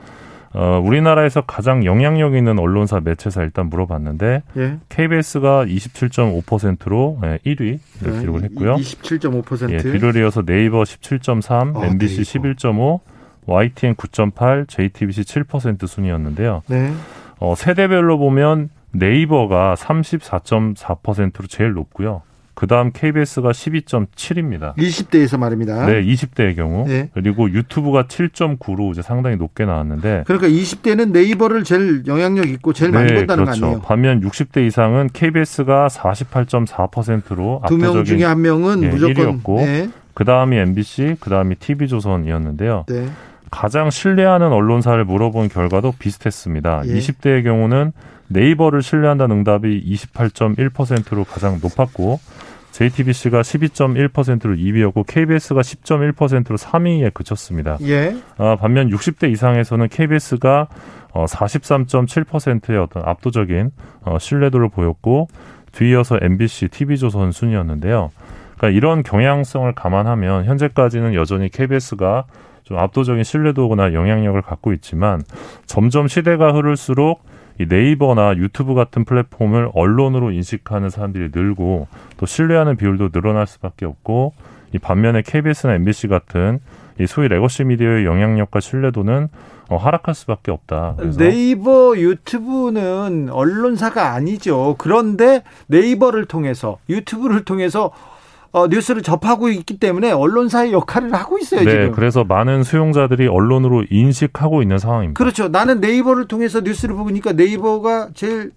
어, 0.52 0.82
우리나라에서 0.84 1.42
가장 1.42 1.84
영향력 1.84 2.34
있는 2.34 2.58
언론사 2.58 3.00
매체사 3.00 3.42
일단 3.42 3.70
물어봤는데 3.70 4.42
예. 4.56 4.78
KBS가 4.88 5.64
27.5%로 5.64 7.20
예, 7.24 7.38
1위 7.46 7.78
네. 8.00 8.20
기록을 8.20 8.42
했고요. 8.44 8.74
27.5%. 8.74 9.72
예, 9.72 9.78
뒤를 9.78 10.16
이어서 10.16 10.42
네이버 10.42 10.82
17.3, 10.82 11.76
어, 11.76 11.84
MBC 11.84 12.24
네이버. 12.24 12.48
11.5, 12.58 13.00
YTN 13.46 13.94
9.8, 13.94 14.68
JTBC 14.68 15.22
7% 15.22 15.86
순이었는데요. 15.86 16.62
네. 16.66 16.92
어, 17.38 17.54
세대별로 17.54 18.18
보면 18.18 18.70
네이버가 18.92 19.76
34.4%로 19.76 21.46
제일 21.46 21.72
높고요. 21.72 22.22
그 22.60 22.66
다음 22.66 22.90
KBS가 22.92 23.52
12.7입니다. 23.52 24.76
20대에서 24.76 25.38
말입니다. 25.38 25.86
네, 25.86 26.02
20대의 26.04 26.54
경우. 26.54 26.86
네. 26.86 27.08
그리고 27.14 27.50
유튜브가 27.50 28.02
7.9로 28.02 28.92
이제 28.92 29.00
상당히 29.00 29.36
높게 29.36 29.64
나왔는데. 29.64 30.24
그러니까 30.26 30.46
20대는 30.46 31.10
네이버를 31.10 31.64
제일 31.64 32.02
영향력 32.06 32.50
있고 32.50 32.74
제일 32.74 32.92
많이 32.92 33.14
본다는 33.14 33.44
그렇죠. 33.44 33.60
거 33.62 33.66
아니에요? 33.66 33.80
반면 33.82 34.20
60대 34.20 34.66
이상은 34.66 35.08
KBS가 35.10 35.88
48.4%로 35.88 37.62
두 37.66 37.78
명 37.78 38.04
중에 38.04 38.24
한 38.24 38.42
명은 38.42 38.82
예, 38.82 38.88
무조건 38.88 39.40
1위였고 39.40 39.56
네. 39.56 39.88
그 40.12 40.26
다음이 40.26 40.58
MBC, 40.58 41.16
그 41.18 41.30
다음이 41.30 41.54
TV조선이었는데요. 41.54 42.84
네. 42.88 43.08
가장 43.50 43.88
신뢰하는 43.88 44.52
언론사를 44.52 45.02
물어본 45.06 45.48
결과도 45.48 45.94
비슷했습니다. 45.98 46.82
예. 46.88 46.92
20대의 46.92 47.42
경우는 47.42 47.92
네이버를 48.28 48.82
신뢰한다는 48.82 49.38
응답이 49.38 49.82
28.1%로 50.12 51.24
가장 51.24 51.58
높았고 51.62 52.20
JTBC가 52.72 53.42
12.1%로 53.42 54.54
2위였고 54.54 55.04
KBS가 55.06 55.60
10.1%로 55.60 56.56
3위에 56.56 57.12
그쳤습니다. 57.12 57.76
예. 57.82 58.16
아, 58.38 58.56
반면 58.56 58.90
60대 58.90 59.30
이상에서는 59.30 59.88
KBS가 59.88 60.68
어, 61.12 61.24
43.7%의 61.26 62.78
어떤 62.78 63.02
압도적인 63.04 63.70
어, 64.02 64.18
신뢰도를 64.18 64.68
보였고 64.68 65.28
뒤이어서 65.72 66.18
MBC, 66.20 66.68
TV조선 66.68 67.32
순이었는데요. 67.32 68.10
그러니까 68.56 68.76
이런 68.76 69.02
경향성을 69.02 69.72
감안하면 69.74 70.44
현재까지는 70.44 71.14
여전히 71.14 71.48
KBS가 71.48 72.24
좀 72.62 72.78
압도적인 72.78 73.24
신뢰도나 73.24 73.94
영향력을 73.94 74.40
갖고 74.42 74.72
있지만 74.72 75.22
점점 75.66 76.06
시대가 76.06 76.52
흐를수록 76.52 77.24
이 77.60 77.66
네이버나 77.68 78.38
유튜브 78.38 78.72
같은 78.72 79.04
플랫폼을 79.04 79.68
언론으로 79.74 80.30
인식하는 80.30 80.88
사람들이 80.88 81.28
늘고 81.30 81.88
또 82.16 82.24
신뢰하는 82.24 82.78
비율도 82.78 83.10
늘어날 83.10 83.46
수밖에 83.46 83.84
없고 83.84 84.32
이 84.72 84.78
반면에 84.78 85.20
KBS나 85.20 85.74
MBC 85.74 86.08
같은 86.08 86.60
이 86.98 87.06
소위 87.06 87.28
legacy 87.28 87.64
미디어의 87.64 88.06
영향력과 88.06 88.60
신뢰도는 88.60 89.28
어, 89.68 89.76
하락할 89.76 90.14
수밖에 90.14 90.50
없다. 90.50 90.94
그래서 90.96 91.18
네이버 91.18 91.96
유튜브는 91.98 93.28
언론사가 93.30 94.14
아니죠. 94.14 94.74
그런데 94.78 95.42
네이버를 95.66 96.24
통해서 96.24 96.78
유튜브를 96.88 97.44
통해서 97.44 97.90
어, 98.52 98.66
뉴스를 98.66 99.02
접하고 99.02 99.48
있기 99.48 99.78
때문에 99.78 100.10
언론사의 100.10 100.72
역할을 100.72 101.14
하고 101.14 101.38
있어요 101.38 101.64
네, 101.64 101.70
지금. 101.70 101.92
그래서 101.92 102.24
많은 102.24 102.64
수용자들이 102.64 103.28
언론으로 103.28 103.84
인식하고 103.88 104.62
있는 104.62 104.78
상황입니다. 104.78 105.18
그렇죠. 105.18 105.48
나는 105.48 105.80
네이버를 105.80 106.26
통해서 106.26 106.60
뉴스를 106.60 106.96
보니까 106.96 107.32
네이버가 107.32 108.10
제일 108.14 108.52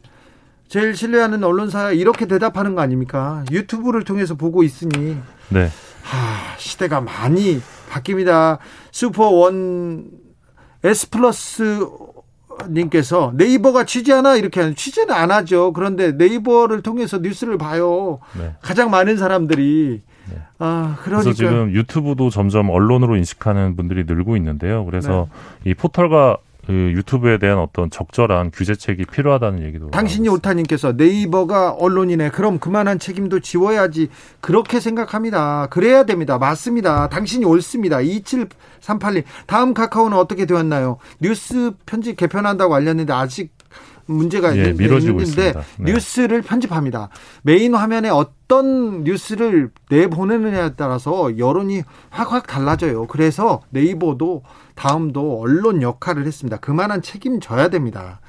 제일 0.67 0.95
신뢰하는 0.95 1.43
언론사 1.43 1.91
이렇게 1.91 2.25
대답하는 2.25 2.73
거 2.73 2.81
아닙니까? 2.81 3.43
유튜브를 3.51 4.03
통해서 4.03 4.33
보고 4.33 4.63
있으니 4.63 5.17
네, 5.49 5.69
하, 6.01 6.57
시대가 6.57 6.99
많이 6.99 7.61
바뀝니다. 7.91 8.57
슈퍼 8.91 9.29
원 9.29 10.09
S 10.83 11.11
플러스 11.11 11.85
님께서 12.69 13.33
네이버가 13.35 13.85
취재하나 13.85 14.35
이렇게 14.35 14.59
하는 14.59 14.75
취재는 14.75 15.13
안 15.13 15.31
하죠. 15.31 15.73
그런데 15.73 16.11
네이버를 16.11 16.81
통해서 16.81 17.17
뉴스를 17.17 17.57
봐요. 17.57 18.19
네. 18.37 18.53
가장 18.61 18.89
많은 18.89 19.17
사람들이 19.17 20.01
아 20.59 20.95
그러니까 21.01 21.23
그래서 21.23 21.33
지금 21.33 21.71
유튜브도 21.71 22.29
점점 22.29 22.69
언론으로 22.69 23.17
인식하는 23.17 23.75
분들이 23.75 24.03
늘고 24.05 24.37
있는데요. 24.37 24.85
그래서 24.85 25.27
이 25.65 25.73
포털과 25.73 26.37
그 26.65 26.71
유튜브에 26.71 27.37
대한 27.37 27.57
어떤 27.59 27.89
적절한 27.89 28.51
규제책이 28.51 29.05
필요하다는 29.05 29.63
얘기도 29.63 29.91
당신이 29.91 30.25
나오고 30.25 30.35
옳다님께서 30.35 30.93
네이버가 30.93 31.71
언론이네. 31.71 32.29
그럼 32.29 32.59
그만한 32.59 32.99
책임도 32.99 33.41
지워야지. 33.41 34.09
그렇게 34.39 34.79
생각합니다. 34.79 35.67
그래야 35.69 36.03
됩니다. 36.05 36.37
맞습니다. 36.37 37.09
당신이 37.09 37.45
옳습니다. 37.45 37.97
2738님. 37.97 39.23
다음 39.45 39.73
카카오는 39.73 40.17
어떻게 40.17 40.45
되었나요? 40.45 40.97
뉴스 41.19 41.71
편집 41.85 42.15
개편한다고 42.15 42.75
알렸는데 42.75 43.11
아직 43.11 43.51
문제가 44.05 44.55
예, 44.57 44.61
있는, 44.61 44.77
미뤄지고 44.77 45.21
있는데. 45.21 45.53
네. 45.79 45.91
뉴스를 45.91 46.41
편집합니다. 46.41 47.09
메인 47.43 47.75
화면에 47.75 48.09
어떤 48.09 49.03
뉴스를 49.03 49.71
내보내느냐에 49.89 50.71
따라서 50.75 51.37
여론이 51.37 51.83
확확 52.09 52.47
달라져요. 52.47 53.07
그래서 53.07 53.61
네이버도 53.69 54.43
다음도 54.75 55.39
언론 55.39 55.81
역할을 55.81 56.25
했습니다. 56.25 56.57
그만한 56.57 57.01
책임져야 57.01 57.69
됩니다. 57.69 58.19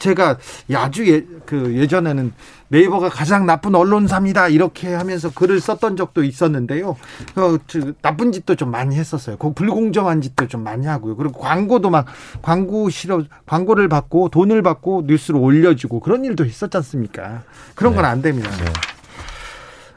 제가 0.00 0.38
아주 0.74 1.08
예, 1.08 1.24
그 1.46 1.76
예전에는 1.76 2.32
네이버가 2.68 3.08
가장 3.08 3.46
나쁜 3.46 3.74
언론사입니다. 3.74 4.48
이렇게 4.48 4.94
하면서 4.94 5.30
글을 5.30 5.60
썼던 5.60 5.96
적도 5.96 6.24
있었는데요. 6.24 6.96
그, 7.34 7.58
저, 7.66 7.92
나쁜 8.00 8.32
짓도 8.32 8.54
좀 8.54 8.70
많이 8.70 8.96
했었어요. 8.96 9.36
그 9.36 9.52
불공정한 9.52 10.20
짓도 10.20 10.48
좀 10.48 10.64
많이 10.64 10.86
하고요. 10.86 11.16
그리고 11.16 11.38
광고도 11.40 11.90
막 11.90 12.06
광고 12.42 12.88
실어 12.88 13.22
광고를 13.46 13.88
받고 13.88 14.30
돈을 14.30 14.62
받고 14.62 15.04
뉴스를 15.06 15.38
올려주고 15.38 16.00
그런 16.00 16.24
일도 16.24 16.44
있었지 16.44 16.76
않습니까? 16.76 17.42
그런 17.74 17.94
건안 17.94 18.22
됩니다. 18.22 18.50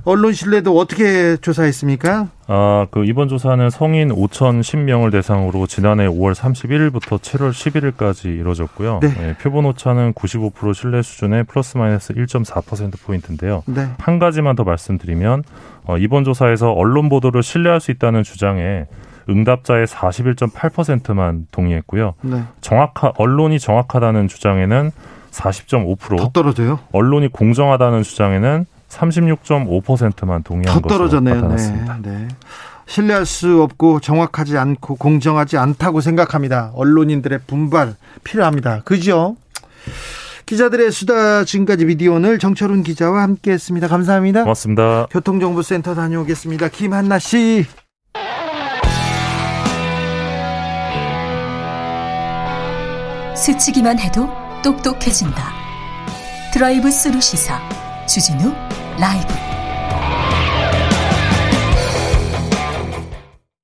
언론 0.05 0.33
신뢰도 0.33 0.77
어떻게 0.77 1.37
조사했습니까? 1.37 2.27
아, 2.47 2.87
그 2.91 3.05
이번 3.05 3.29
조사는 3.29 3.69
성인 3.69 4.09
5,010명을 4.09 5.11
대상으로 5.11 5.65
지난해 5.65 6.07
5월 6.07 6.35
31일부터 6.35 7.19
7월 7.19 7.51
11일까지 7.51 8.25
이루어졌고요. 8.25 8.99
네. 9.01 9.07
네, 9.07 9.37
표본 9.41 9.65
오차는 9.65 10.13
95% 10.13 10.73
신뢰 10.73 11.01
수준의 11.01 11.45
플러스 11.45 11.77
마이너스 11.77 12.13
1.4% 12.13 12.99
포인트인데요. 13.01 13.63
네. 13.65 13.87
한 13.97 14.19
가지만 14.19 14.55
더 14.57 14.63
말씀드리면 14.63 15.43
어, 15.85 15.97
이번 15.97 16.25
조사에서 16.25 16.71
언론 16.71 17.07
보도를 17.07 17.41
신뢰할 17.41 17.79
수 17.79 17.91
있다는 17.91 18.23
주장에 18.23 18.85
응답자의 19.29 19.87
41.8%만 19.87 21.47
동의했고요. 21.51 22.15
네. 22.23 22.43
정확하 22.59 23.13
언론이 23.17 23.57
정확하다는 23.57 24.27
주장에는 24.27 24.91
40.5%, 25.31 26.17
더 26.17 26.29
떨어져요? 26.29 26.79
언론이 26.91 27.29
공정하다는 27.29 28.03
주장에는 28.03 28.65
36.5%만 28.93 30.43
동의한 30.43 30.82
더 30.82 30.88
것으로. 30.88 31.19
나타났습니다. 31.19 31.99
네. 32.01 32.12
네. 32.12 32.27
신뢰할 32.86 33.25
수 33.25 33.62
없고 33.63 33.99
정확하지 34.01 34.58
않고 34.58 34.95
공정하지 34.95 35.58
않다고 35.58 36.01
생각합니다. 36.01 36.71
언론인들의 36.75 37.39
분발 37.47 37.95
필요합니다. 38.23 38.82
그죠? 38.84 39.36
기자들의 40.45 40.91
수다 40.91 41.45
지금까지 41.45 41.86
미디어오늘 41.86 42.38
정철훈 42.39 42.84
기자와 42.84 43.23
함께했습니다. 43.23 43.88
감사합니다. 43.88 44.41
고맙습니다. 44.43 45.08
교통정보센터 45.10 45.95
다녀오겠습니다. 45.95 46.67
김한나 46.67 47.19
씨. 47.19 47.65
스치기만 53.36 53.99
해도 53.99 54.29
똑똑해진다. 54.63 55.51
드라이브 56.53 56.91
스루 56.91 57.19
시사 57.19 57.60
주진우 58.08 58.53
라이브 58.97 59.42